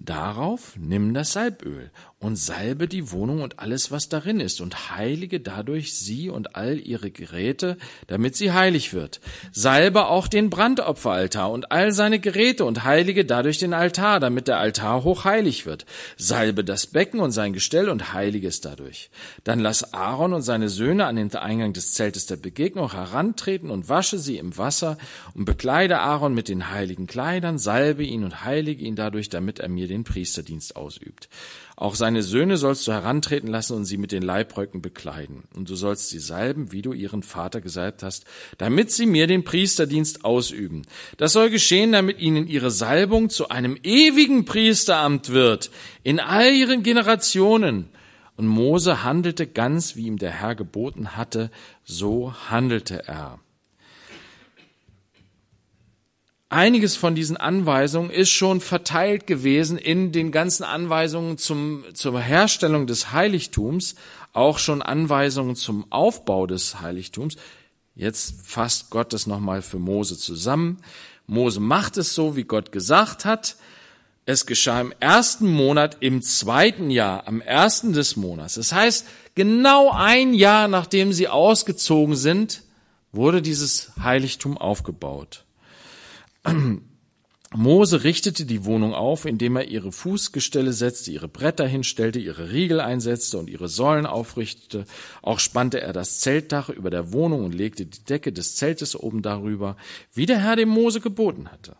[0.00, 1.90] Darauf nimm das Salböl
[2.20, 6.78] und salbe die Wohnung und alles, was darin ist, und heilige dadurch sie und all
[6.78, 7.76] ihre Geräte,
[8.06, 9.20] damit sie heilig wird.
[9.52, 14.58] Salbe auch den Brandopferaltar und all seine Geräte und heilige dadurch den Altar, damit der
[14.58, 15.84] Altar hochheilig wird.
[16.16, 19.10] Salbe das Becken und sein Gestell und heilige es dadurch.
[19.42, 23.88] Dann lass Aaron und seine Söhne an den Eingang des Zeltes der Begegnung herantreten und
[23.88, 24.96] wasche sie im Wasser
[25.34, 29.68] und bekleide Aaron mit den heiligen Kleidern, salbe ihn und heilige ihn dadurch, damit er
[29.68, 31.28] mir den Priesterdienst ausübt.
[31.76, 35.44] Auch seine Söhne sollst du herantreten lassen und sie mit den Leibröcken bekleiden.
[35.54, 38.24] Und du sollst sie salben, wie du ihren Vater gesalbt hast,
[38.58, 40.82] damit sie mir den Priesterdienst ausüben.
[41.16, 45.70] Das soll geschehen, damit ihnen ihre Salbung zu einem ewigen Priesteramt wird,
[46.02, 47.88] in all ihren Generationen.
[48.36, 51.50] Und Mose handelte ganz, wie ihm der Herr geboten hatte,
[51.84, 53.40] so handelte er.
[56.50, 62.86] Einiges von diesen Anweisungen ist schon verteilt gewesen in den ganzen Anweisungen zum, zur Herstellung
[62.86, 63.96] des Heiligtums,
[64.32, 67.36] auch schon Anweisungen zum Aufbau des Heiligtums.
[67.94, 70.78] Jetzt fasst Gott das nochmal für Mose zusammen.
[71.26, 73.56] Mose macht es so, wie Gott gesagt hat.
[74.24, 78.54] Es geschah im ersten Monat, im zweiten Jahr, am ersten des Monats.
[78.54, 82.62] Das heißt, genau ein Jahr nachdem sie ausgezogen sind,
[83.12, 85.44] wurde dieses Heiligtum aufgebaut.
[87.54, 92.78] Mose richtete die Wohnung auf, indem er ihre Fußgestelle setzte, ihre Bretter hinstellte, ihre Riegel
[92.78, 94.84] einsetzte und ihre Säulen aufrichtete.
[95.22, 99.22] Auch spannte er das Zeltdach über der Wohnung und legte die Decke des Zeltes oben
[99.22, 99.78] darüber,
[100.12, 101.76] wie der Herr dem Mose geboten hatte.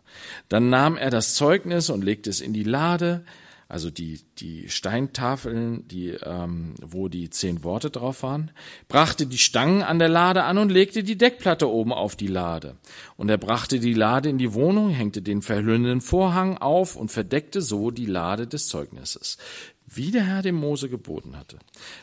[0.47, 3.23] Dann nahm er das Zeugnis und legte es in die Lade,
[3.69, 8.49] also die, die Steintafeln, die, ähm, wo die zehn Worte drauf waren,
[8.87, 12.77] brachte die Stangen an der Lade an und legte die Deckplatte oben auf die Lade.
[13.15, 17.61] Und er brachte die Lade in die Wohnung, hängte den verhüllenden Vorhang auf und verdeckte
[17.61, 19.37] so die Lade des Zeugnisses,
[19.85, 21.59] wie der Herr dem Mose geboten hatte.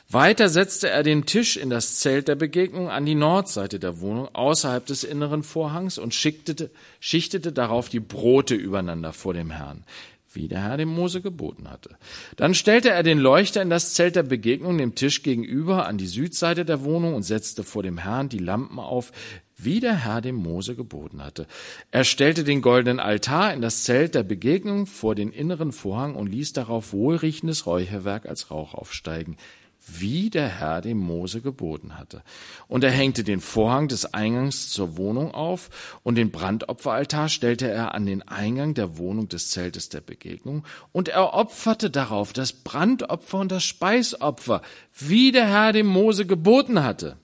[0.09, 4.33] Weiter setzte er den Tisch in das Zelt der Begegnung an die Nordseite der Wohnung,
[4.33, 9.85] außerhalb des inneren Vorhangs und schichtete, schichtete darauf die Brote übereinander vor dem Herrn
[10.37, 11.97] wie der Herr dem Mose geboten hatte.
[12.37, 16.07] Dann stellte er den Leuchter in das Zelt der Begegnung dem Tisch gegenüber an die
[16.07, 19.13] Südseite der Wohnung und setzte vor dem Herrn die Lampen auf,
[19.57, 21.47] wie der Herr dem Mose geboten hatte.
[21.91, 26.29] Er stellte den goldenen Altar in das Zelt der Begegnung vor den inneren Vorhang und
[26.29, 29.37] ließ darauf wohlriechendes Räucherwerk als Rauch aufsteigen
[29.87, 32.23] wie der Herr dem Mose geboten hatte.
[32.69, 37.95] Und er hängte den Vorhang des Eingangs zur Wohnung auf und den Brandopferaltar stellte er
[37.95, 43.39] an den Eingang der Wohnung des Zeltes der Begegnung und er opferte darauf das Brandopfer
[43.39, 44.63] und das Speisopfer,
[44.99, 47.17] wie der Herr dem Mose geboten hatte.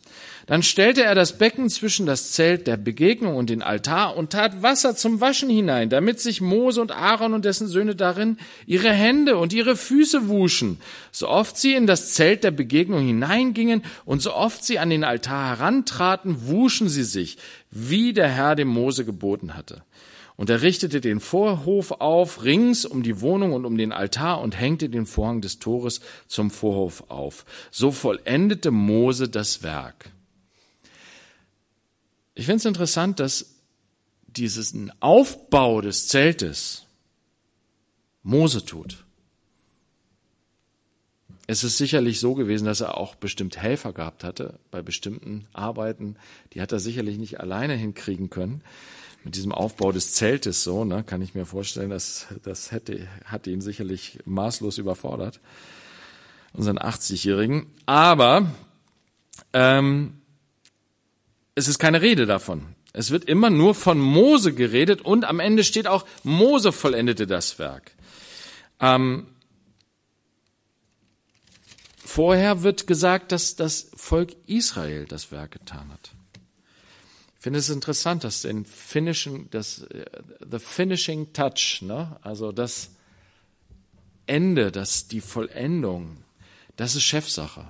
[0.52, 4.62] Dann stellte er das Becken zwischen das Zelt der Begegnung und den Altar und tat
[4.62, 8.36] Wasser zum Waschen hinein, damit sich Mose und Aaron und dessen Söhne darin
[8.66, 10.78] ihre Hände und ihre Füße wuschen,
[11.10, 15.04] so oft sie in das Zelt der Begegnung hineingingen und so oft sie an den
[15.04, 17.38] Altar herantraten, wuschen sie sich,
[17.70, 19.82] wie der Herr dem Mose geboten hatte.
[20.36, 24.60] Und er richtete den Vorhof auf, rings um die Wohnung und um den Altar und
[24.60, 27.46] hängte den Vorhang des Tores zum Vorhof auf.
[27.70, 30.12] So vollendete Mose das Werk.
[32.34, 33.54] Ich finde es interessant, dass
[34.26, 36.86] diesen Aufbau des Zeltes
[38.22, 39.04] Mose tut.
[41.46, 46.16] Es ist sicherlich so gewesen, dass er auch bestimmt Helfer gehabt hatte bei bestimmten Arbeiten.
[46.54, 48.62] Die hat er sicherlich nicht alleine hinkriegen können.
[49.24, 53.46] Mit diesem Aufbau des Zeltes so, ne, kann ich mir vorstellen, dass das hätte, hat
[53.46, 55.40] ihn sicherlich maßlos überfordert,
[56.52, 57.66] unseren 80-Jährigen.
[57.86, 58.50] Aber
[59.52, 60.21] ähm,
[61.54, 62.74] es ist keine Rede davon.
[62.92, 67.58] Es wird immer nur von Mose geredet und am Ende steht auch, Mose vollendete das
[67.58, 67.92] Werk.
[68.80, 69.26] Ähm,
[71.96, 76.12] vorher wird gesagt, dass das Volk Israel das Werk getan hat.
[77.36, 80.04] Ich finde es interessant, dass den finishing, das, äh,
[80.48, 82.16] the finishing touch, ne?
[82.22, 82.90] also das
[84.26, 86.18] Ende, das, die Vollendung,
[86.76, 87.68] das ist Chefsache.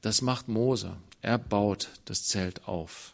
[0.00, 0.96] Das macht Mose.
[1.22, 3.12] Er baut das Zelt auf.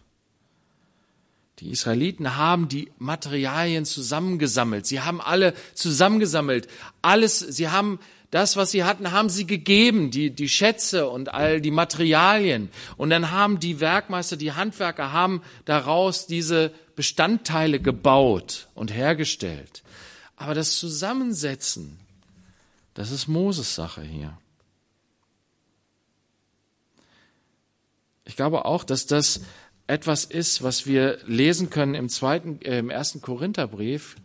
[1.58, 4.86] Die Israeliten haben die Materialien zusammengesammelt.
[4.86, 6.68] Sie haben alle zusammengesammelt.
[7.00, 7.98] Alles, sie haben
[8.30, 12.68] das, was sie hatten, haben sie gegeben, die, die Schätze und all die Materialien.
[12.98, 19.82] Und dann haben die Werkmeister, die Handwerker haben daraus diese Bestandteile gebaut und hergestellt.
[20.36, 21.98] Aber das Zusammensetzen,
[22.92, 24.36] das ist Moses Sache hier.
[28.26, 29.40] Ich glaube auch, dass das
[29.86, 34.16] etwas ist, was wir lesen können im zweiten, äh, im ersten Korintherbrief,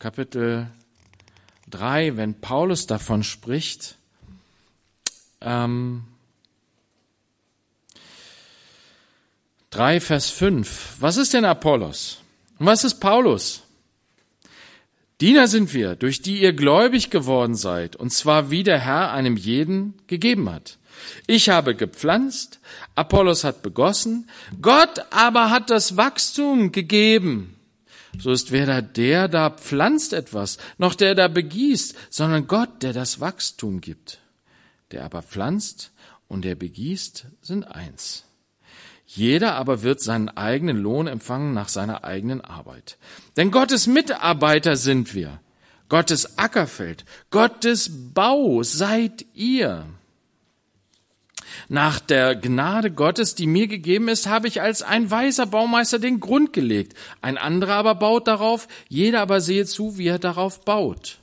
[0.00, 0.68] Kapitel
[1.70, 3.96] 3, wenn Paulus davon spricht.
[5.40, 6.04] Ähm,
[9.70, 10.96] 3, Vers 5.
[10.98, 12.18] Was ist denn Apollos?
[12.58, 13.62] Und was ist Paulus?
[15.20, 19.36] Diener sind wir, durch die ihr gläubig geworden seid, und zwar wie der Herr einem
[19.36, 20.78] jeden gegeben hat.
[21.26, 22.60] Ich habe gepflanzt,
[22.94, 24.28] Apollos hat begossen,
[24.60, 27.56] Gott aber hat das Wachstum gegeben.
[28.18, 33.20] so ist weder der da pflanzt etwas, noch der da begießt, sondern Gott, der das
[33.20, 34.18] Wachstum gibt.
[34.90, 35.92] Der aber pflanzt
[36.28, 38.24] und der begießt sind eins.
[39.06, 42.98] Jeder aber wird seinen eigenen Lohn empfangen nach seiner eigenen Arbeit.
[43.36, 45.40] Denn Gottes Mitarbeiter sind wir.
[45.88, 49.86] Gottes Ackerfeld, Gottes Bau seid ihr.
[51.68, 56.20] Nach der Gnade Gottes, die mir gegeben ist, habe ich als ein weiser Baumeister den
[56.20, 56.94] Grund gelegt.
[57.22, 61.18] Ein anderer aber baut darauf, jeder aber sehe zu, wie er darauf baut.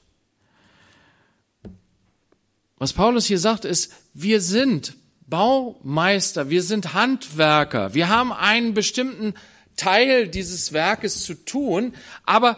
[2.78, 4.96] Was Paulus hier sagt, ist, wir sind
[5.28, 9.36] Baumeister, wir sind Handwerker, wir haben einen bestimmten
[9.78, 11.94] Teil dieses Werkes zu tun,
[12.26, 12.58] aber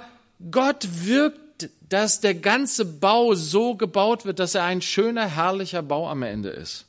[0.49, 6.09] Gott wirkt, dass der ganze Bau so gebaut wird, dass er ein schöner, herrlicher Bau
[6.09, 6.85] am Ende ist.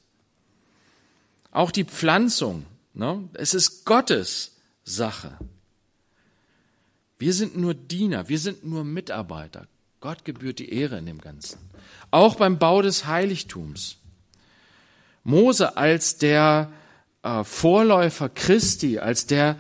[1.55, 3.29] Auch die Pflanzung, ne?
[3.35, 5.39] es ist Gottes Sache.
[7.17, 9.69] Wir sind nur Diener, wir sind nur Mitarbeiter.
[10.01, 11.59] Gott gebührt die Ehre in dem Ganzen.
[12.11, 13.99] Auch beim Bau des Heiligtums.
[15.23, 16.73] Mose als der
[17.23, 19.57] äh, Vorläufer Christi, als der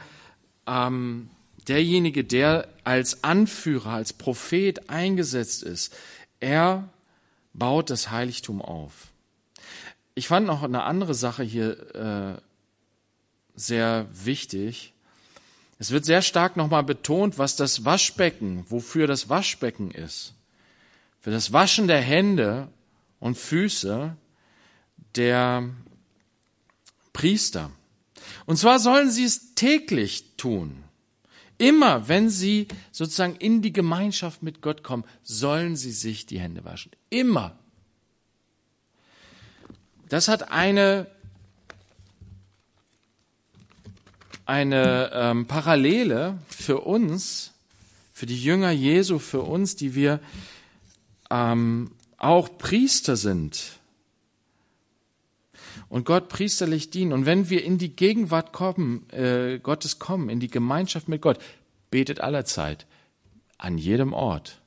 [0.67, 1.31] ähm,
[1.69, 5.95] derjenige, der als Anführer, als Prophet eingesetzt ist,
[6.41, 6.89] er
[7.53, 9.14] baut das Heiligtum auf
[10.15, 12.41] ich fand noch eine andere Sache hier äh,
[13.55, 14.93] sehr wichtig.
[15.79, 20.35] Es wird sehr stark nochmal betont, was das Waschbecken, wofür das Waschbecken ist.
[21.21, 22.69] Für das Waschen der Hände
[23.19, 24.17] und Füße
[25.17, 25.69] der
[27.13, 27.71] Priester.
[28.47, 30.85] Und zwar sollen sie es täglich tun.
[31.59, 36.65] Immer wenn sie sozusagen in die Gemeinschaft mit Gott kommen, sollen sie sich die Hände
[36.65, 36.93] waschen.
[37.11, 37.57] Immer.
[40.15, 41.09] Das hat eine,
[44.47, 47.53] eine ähm, Parallele für uns,
[48.13, 50.21] für die Jünger Jesu, für uns, die wir
[51.31, 53.81] ähm, auch Priester sind
[55.89, 57.13] und Gott priesterlich dienen.
[57.13, 61.41] Und wenn wir in die Gegenwart kommen, äh, Gottes kommen, in die Gemeinschaft mit Gott,
[61.91, 62.87] betet allerzeit,
[63.59, 64.61] an jedem Ort.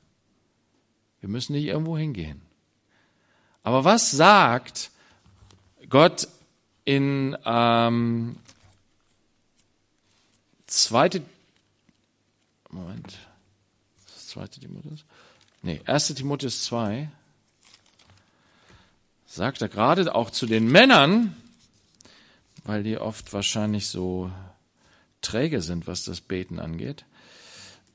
[1.22, 2.42] Wir müssen nicht irgendwo hingehen.
[3.62, 4.90] Aber was sagt
[5.88, 6.28] Gott
[6.84, 8.36] in ähm,
[10.66, 11.22] zweite
[12.70, 13.18] Moment,
[14.06, 15.04] zweite Timotheus?
[15.62, 17.08] Nee, erste Timotheus 2
[19.26, 21.34] sagt er gerade auch zu den Männern,
[22.64, 24.30] weil die oft wahrscheinlich so
[25.22, 27.04] träge sind, was das Beten angeht.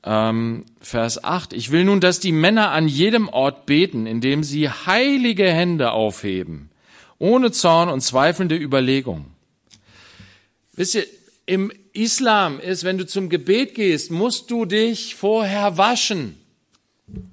[0.02, 1.52] Ähm, Vers 8.
[1.52, 6.70] Ich will nun, dass die Männer an jedem Ort beten, indem sie heilige Hände aufheben
[7.18, 9.26] ohne Zorn und zweifelnde Überlegung.
[10.72, 11.06] Wisst ihr,
[11.46, 16.36] im Islam ist, wenn du zum Gebet gehst, musst du dich vorher waschen.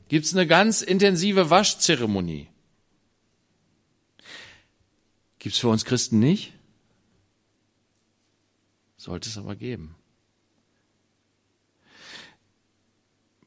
[0.09, 2.47] Gibt's eine ganz intensive Waschzeremonie.
[5.39, 6.53] Gibt's für uns Christen nicht?
[8.97, 9.95] Sollte es aber geben.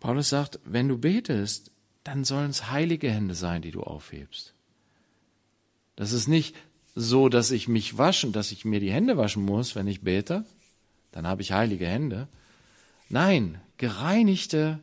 [0.01, 1.70] Paulus sagt, wenn du betest,
[2.03, 4.54] dann sollen es heilige Hände sein, die du aufhebst.
[5.97, 6.55] Das ist nicht
[6.95, 10.45] so, dass ich mich waschen, dass ich mir die Hände waschen muss, wenn ich bete.
[11.13, 12.29] Dann habe ich heilige Hände.
[13.09, 14.81] Nein, gereinigte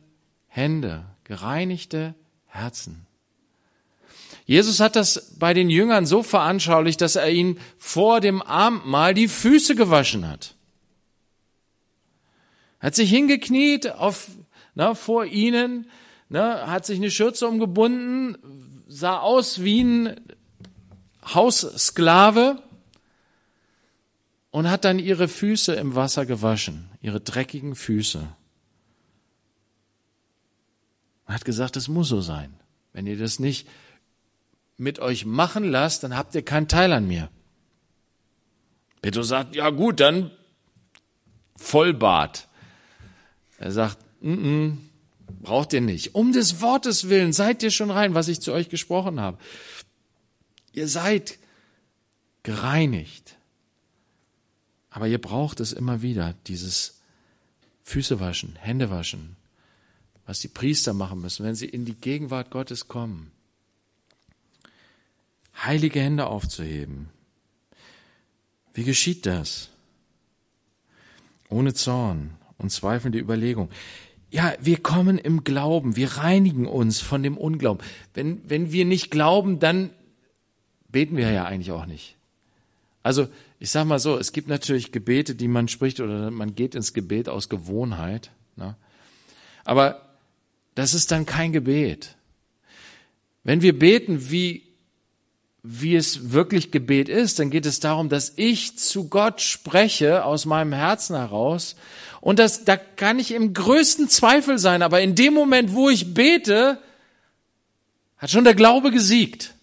[0.48, 2.14] Hände, gereinigte
[2.46, 3.06] Herzen.
[4.44, 9.28] Jesus hat das bei den Jüngern so veranschaulicht, dass er ihnen vor dem Abendmahl die
[9.28, 10.54] Füße gewaschen hat.
[12.80, 14.28] Hat sich hingekniet auf,
[14.74, 15.88] na, vor ihnen,
[16.28, 18.36] na, hat sich eine Schürze umgebunden,
[18.88, 20.20] sah aus wie ein
[21.24, 22.62] Haussklave
[24.50, 28.28] und hat dann ihre Füße im Wasser gewaschen, ihre dreckigen Füße.
[31.26, 32.54] Er hat gesagt, es muss so sein.
[32.92, 33.66] Wenn ihr das nicht
[34.76, 37.30] mit euch machen lasst, dann habt ihr keinen Teil an mir.
[39.00, 40.30] Petrus sagt, ja gut, dann
[41.56, 42.48] Vollbart.
[43.58, 44.76] Er sagt, mm -mm,
[45.42, 46.14] braucht ihr nicht.
[46.14, 49.38] Um des Wortes willen seid ihr schon rein, was ich zu euch gesprochen habe.
[50.72, 51.38] Ihr seid
[52.42, 53.36] gereinigt.
[54.90, 57.00] Aber ihr braucht es immer wieder, dieses
[57.82, 59.36] Füße waschen, Hände waschen,
[60.26, 63.32] was die Priester machen müssen, wenn sie in die Gegenwart Gottes kommen.
[65.64, 67.08] Heilige Hände aufzuheben.
[68.74, 69.70] Wie geschieht das?
[71.48, 73.70] Ohne Zorn und zweifelnde Überlegung.
[74.30, 77.84] Ja, wir kommen im Glauben, wir reinigen uns von dem Unglauben.
[78.14, 79.90] Wenn, wenn wir nicht glauben, dann
[80.92, 82.16] beten wir ja eigentlich auch nicht.
[83.02, 83.28] Also
[83.58, 86.92] ich sage mal so, es gibt natürlich Gebete, die man spricht oder man geht ins
[86.92, 88.30] Gebet aus Gewohnheit.
[88.56, 88.76] Ne?
[89.64, 90.02] Aber
[90.74, 92.16] das ist dann kein Gebet.
[93.44, 94.62] Wenn wir beten, wie,
[95.62, 100.44] wie es wirklich Gebet ist, dann geht es darum, dass ich zu Gott spreche aus
[100.44, 101.76] meinem Herzen heraus.
[102.20, 104.82] Und das, da kann ich im größten Zweifel sein.
[104.82, 106.78] Aber in dem Moment, wo ich bete,
[108.18, 109.54] hat schon der Glaube gesiegt.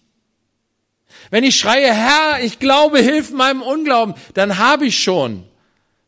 [1.30, 5.44] Wenn ich schreie, Herr, ich glaube, hilf meinem Unglauben, dann habe ich schon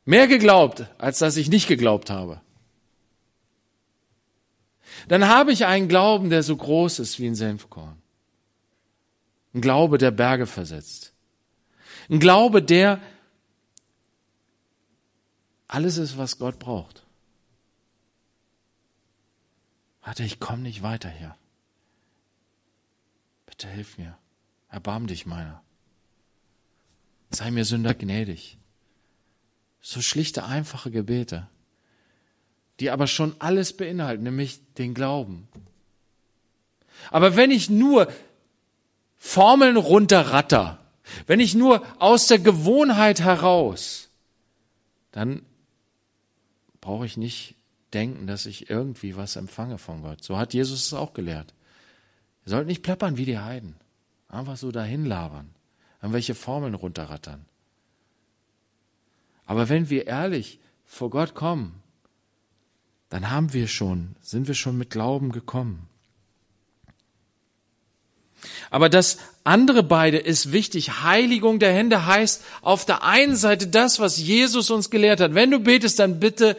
[0.05, 2.41] mehr geglaubt, als dass ich nicht geglaubt habe.
[5.09, 8.01] Dann habe ich einen Glauben, der so groß ist wie ein Senfkorn.
[9.55, 11.13] Ein Glaube, der Berge versetzt.
[12.09, 13.01] Ein Glaube, der
[15.69, 17.05] alles ist, was Gott braucht.
[20.03, 21.37] Warte, ich komme nicht weiter hier.
[23.47, 24.19] Bitte hilf mir.
[24.73, 25.63] Erbarm dich meiner.
[27.31, 28.57] Sei mir Sünder gnädig.
[29.83, 31.47] So schlichte, einfache Gebete,
[32.81, 35.47] die aber schon alles beinhalten, nämlich den Glauben.
[37.11, 38.11] Aber wenn ich nur
[39.19, 40.79] Formeln runterratter,
[41.27, 44.09] wenn ich nur aus der Gewohnheit heraus,
[45.11, 45.43] dann
[46.81, 47.57] brauche ich nicht
[47.93, 50.25] denken, dass ich irgendwie was empfange von Gott.
[50.25, 51.53] So hat Jesus es auch gelehrt.
[52.47, 53.77] Ihr sollt nicht plappern wie die Heiden.
[54.33, 55.51] Einfach so dahin labern,
[56.01, 57.45] an welche Formeln runterrattern.
[59.45, 61.83] Aber wenn wir ehrlich vor Gott kommen,
[63.11, 65.87] dann haben wir schon, sind wir schon mit Glauben gekommen.
[68.71, 71.03] Aber das andere beide ist wichtig.
[71.03, 75.35] Heiligung der Hände heißt auf der einen Seite das, was Jesus uns gelehrt hat.
[75.35, 76.57] Wenn du betest, dann bitte,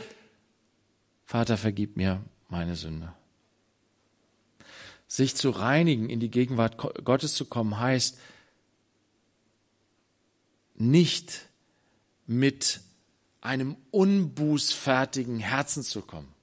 [1.25, 3.13] Vater, vergib mir meine Sünde.
[5.13, 8.17] Sich zu reinigen, in die Gegenwart Gottes zu kommen, heißt
[10.73, 11.49] nicht
[12.25, 12.81] mit
[13.39, 16.33] einem unbußfertigen Herzen zu kommen.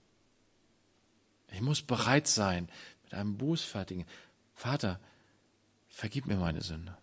[1.51, 2.69] Ich muss bereit sein
[3.03, 4.05] mit einem bußfertigen
[4.55, 5.01] Vater,
[5.89, 6.97] vergib mir meine Sünde.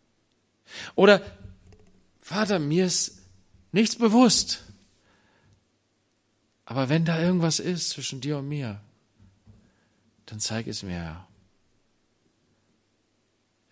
[0.95, 1.21] Oder
[2.21, 3.23] Vater, mir ist
[3.73, 4.63] nichts bewusst.
[6.63, 8.79] Aber wenn da irgendwas ist zwischen dir und mir,
[10.27, 11.26] dann zeig es mir.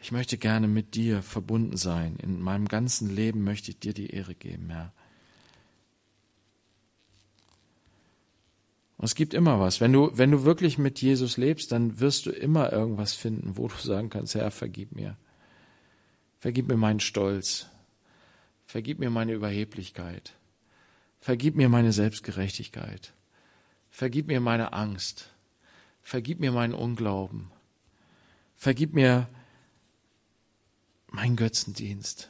[0.05, 2.17] Ich möchte gerne mit dir verbunden sein.
[2.21, 4.93] In meinem ganzen Leben möchte ich dir die Ehre geben, Herr.
[8.97, 9.81] Und es gibt immer was.
[9.81, 13.67] Wenn du, wenn du wirklich mit Jesus lebst, dann wirst du immer irgendwas finden, wo
[13.67, 15.17] du sagen kannst, Herr, vergib mir.
[16.37, 17.65] Vergib mir meinen Stolz.
[18.67, 20.33] Vergib mir meine Überheblichkeit.
[21.19, 23.11] Vergib mir meine Selbstgerechtigkeit.
[23.89, 25.31] Vergib mir meine Angst.
[26.03, 27.49] Vergib mir meinen Unglauben.
[28.55, 29.27] Vergib mir
[31.15, 32.29] mein Götzendienst.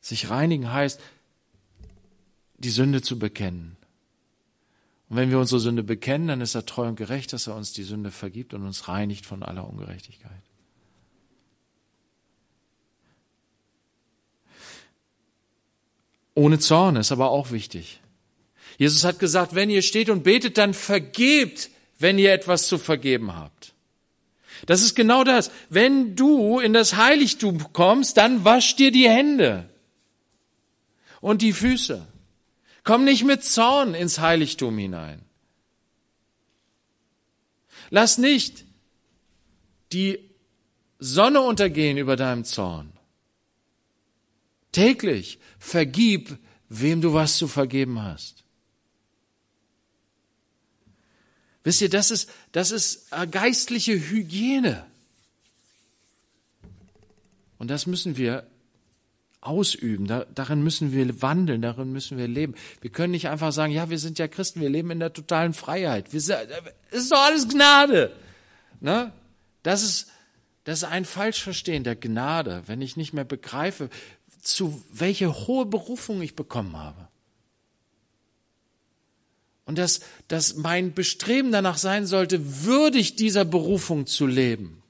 [0.00, 1.00] Sich reinigen heißt,
[2.58, 3.76] die Sünde zu bekennen.
[5.08, 7.72] Und wenn wir unsere Sünde bekennen, dann ist er treu und gerecht, dass er uns
[7.72, 10.32] die Sünde vergibt und uns reinigt von aller Ungerechtigkeit.
[16.34, 18.00] Ohne Zorn ist aber auch wichtig.
[18.78, 23.34] Jesus hat gesagt, wenn ihr steht und betet, dann vergebt, wenn ihr etwas zu vergeben
[23.34, 23.75] habt.
[24.66, 25.50] Das ist genau das.
[25.70, 29.68] Wenn du in das Heiligtum kommst, dann wasch dir die Hände
[31.20, 32.06] und die Füße.
[32.82, 35.22] Komm nicht mit Zorn ins Heiligtum hinein.
[37.90, 38.64] Lass nicht
[39.92, 40.18] die
[40.98, 42.92] Sonne untergehen über deinem Zorn.
[44.72, 46.38] Täglich vergib,
[46.68, 48.45] wem du was zu vergeben hast.
[51.66, 54.86] Wisst ihr, das ist, das ist äh, geistliche Hygiene.
[57.58, 58.46] Und das müssen wir
[59.40, 62.54] ausüben, da, darin müssen wir wandeln, darin müssen wir leben.
[62.82, 65.54] Wir können nicht einfach sagen, ja, wir sind ja Christen, wir leben in der totalen
[65.54, 66.12] Freiheit.
[66.12, 68.12] Wir, es ist doch alles Gnade.
[68.78, 69.10] Ne?
[69.64, 70.06] Das ist,
[70.62, 73.90] das ist ein Falschverstehen der Gnade, wenn ich nicht mehr begreife,
[74.40, 77.08] zu welche hohe Berufung ich bekommen habe.
[79.66, 84.82] Und dass, dass mein Bestreben danach sein sollte, würdig dieser Berufung zu leben.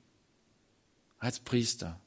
[1.18, 1.99] Als Priester.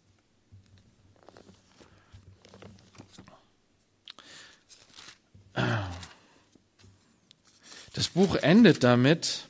[7.94, 9.48] Das Buch endet damit,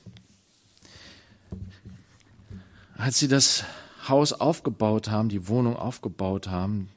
[2.97, 3.63] als sie das
[4.07, 6.89] Haus aufgebaut haben, die Wohnung aufgebaut haben,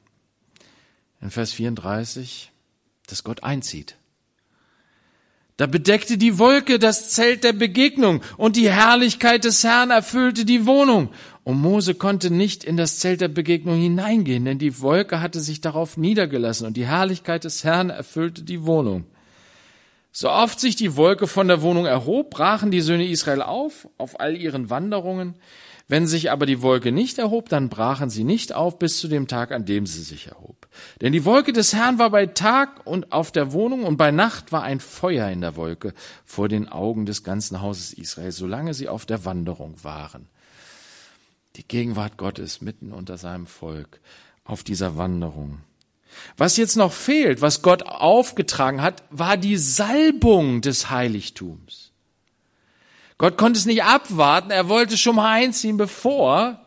[1.21, 2.51] in Vers 34,
[3.07, 3.97] dass Gott einzieht.
[5.57, 10.65] Da bedeckte die Wolke das Zelt der Begegnung und die Herrlichkeit des Herrn erfüllte die
[10.65, 11.09] Wohnung.
[11.43, 15.61] Und Mose konnte nicht in das Zelt der Begegnung hineingehen, denn die Wolke hatte sich
[15.61, 19.05] darauf niedergelassen und die Herrlichkeit des Herrn erfüllte die Wohnung.
[20.11, 24.19] So oft sich die Wolke von der Wohnung erhob, brachen die Söhne Israel auf, auf
[24.19, 25.35] all ihren Wanderungen.
[25.87, 29.27] Wenn sich aber die Wolke nicht erhob, dann brachen sie nicht auf bis zu dem
[29.27, 30.62] Tag, an dem sie sich erhob.
[31.01, 34.51] Denn die Wolke des Herrn war bei Tag und auf der Wohnung und bei Nacht
[34.51, 35.93] war ein Feuer in der Wolke
[36.25, 40.27] vor den Augen des ganzen Hauses Israel, solange sie auf der Wanderung waren.
[41.55, 43.99] Die Gegenwart Gottes mitten unter seinem Volk
[44.43, 45.59] auf dieser Wanderung.
[46.37, 51.91] Was jetzt noch fehlt, was Gott aufgetragen hat, war die Salbung des Heiligtums.
[53.17, 56.62] Gott konnte es nicht abwarten, er wollte schon mal einziehen, bevor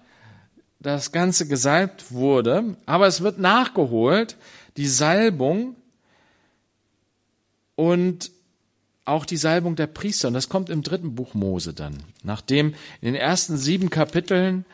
[0.78, 2.76] das Ganze gesalbt wurde.
[2.86, 4.36] Aber es wird nachgeholt,
[4.76, 5.76] die Salbung
[7.74, 8.30] und
[9.04, 10.28] auch die Salbung der Priester.
[10.28, 11.98] Und das kommt im dritten Buch Mose dann.
[12.22, 14.64] Nachdem in den ersten sieben Kapiteln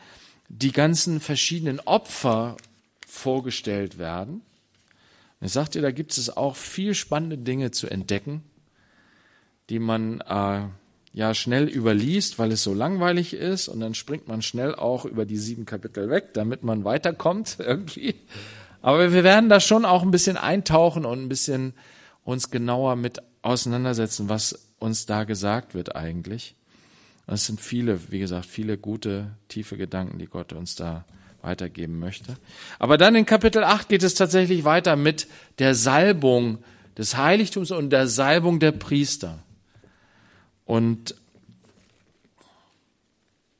[0.49, 2.57] die ganzen verschiedenen Opfer
[3.07, 4.41] vorgestellt werden
[5.43, 8.43] ich sagte, da gibt es auch viel spannende Dinge zu entdecken,
[9.69, 10.61] die man äh,
[11.13, 15.25] ja schnell überliest, weil es so langweilig ist und dann springt man schnell auch über
[15.25, 18.15] die sieben Kapitel weg, damit man weiterkommt irgendwie.
[18.81, 21.73] Aber wir werden da schon auch ein bisschen eintauchen und ein bisschen
[22.23, 26.55] uns genauer mit auseinandersetzen, was uns da gesagt wird eigentlich.
[27.27, 31.05] Es sind viele, wie gesagt, viele gute, tiefe Gedanken, die Gott uns da
[31.41, 32.35] weitergeben möchte.
[32.79, 35.27] Aber dann in Kapitel 8 geht es tatsächlich weiter mit
[35.59, 36.57] der Salbung
[36.97, 39.42] des Heiligtums und der Salbung der Priester.
[40.65, 41.15] Und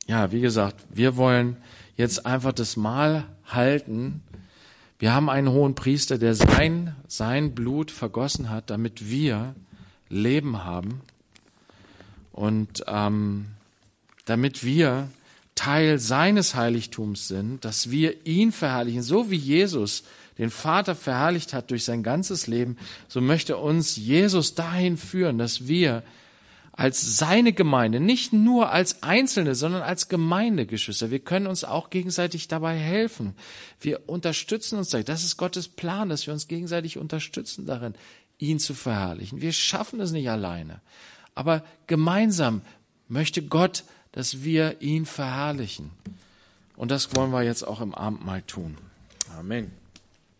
[0.06, 1.56] ja, wie gesagt, wir wollen
[1.96, 4.22] jetzt einfach das Mahl halten.
[4.98, 9.54] Wir haben einen hohen Priester, der sein, sein Blut vergossen hat, damit wir
[10.08, 11.00] Leben haben
[12.32, 13.46] und ähm,
[14.24, 15.08] damit wir
[15.54, 20.04] Teil seines Heiligtums sind, dass wir ihn verherrlichen, so wie Jesus
[20.38, 22.76] den Vater verherrlicht hat durch sein ganzes Leben,
[23.06, 26.02] so möchte uns Jesus dahin führen, dass wir
[26.76, 31.10] als seine Gemeinde, nicht nur als Einzelne, sondern als Gemeindegeschwister.
[31.10, 33.34] Wir können uns auch gegenseitig dabei helfen.
[33.80, 34.90] Wir unterstützen uns.
[34.90, 37.94] Das ist Gottes Plan, dass wir uns gegenseitig unterstützen darin,
[38.38, 39.40] ihn zu verherrlichen.
[39.40, 40.80] Wir schaffen es nicht alleine.
[41.34, 42.62] Aber gemeinsam
[43.08, 45.90] möchte Gott dass wir ihn verherrlichen.
[46.76, 48.78] Und das wollen wir jetzt auch im Abendmahl tun.
[49.36, 49.72] Amen.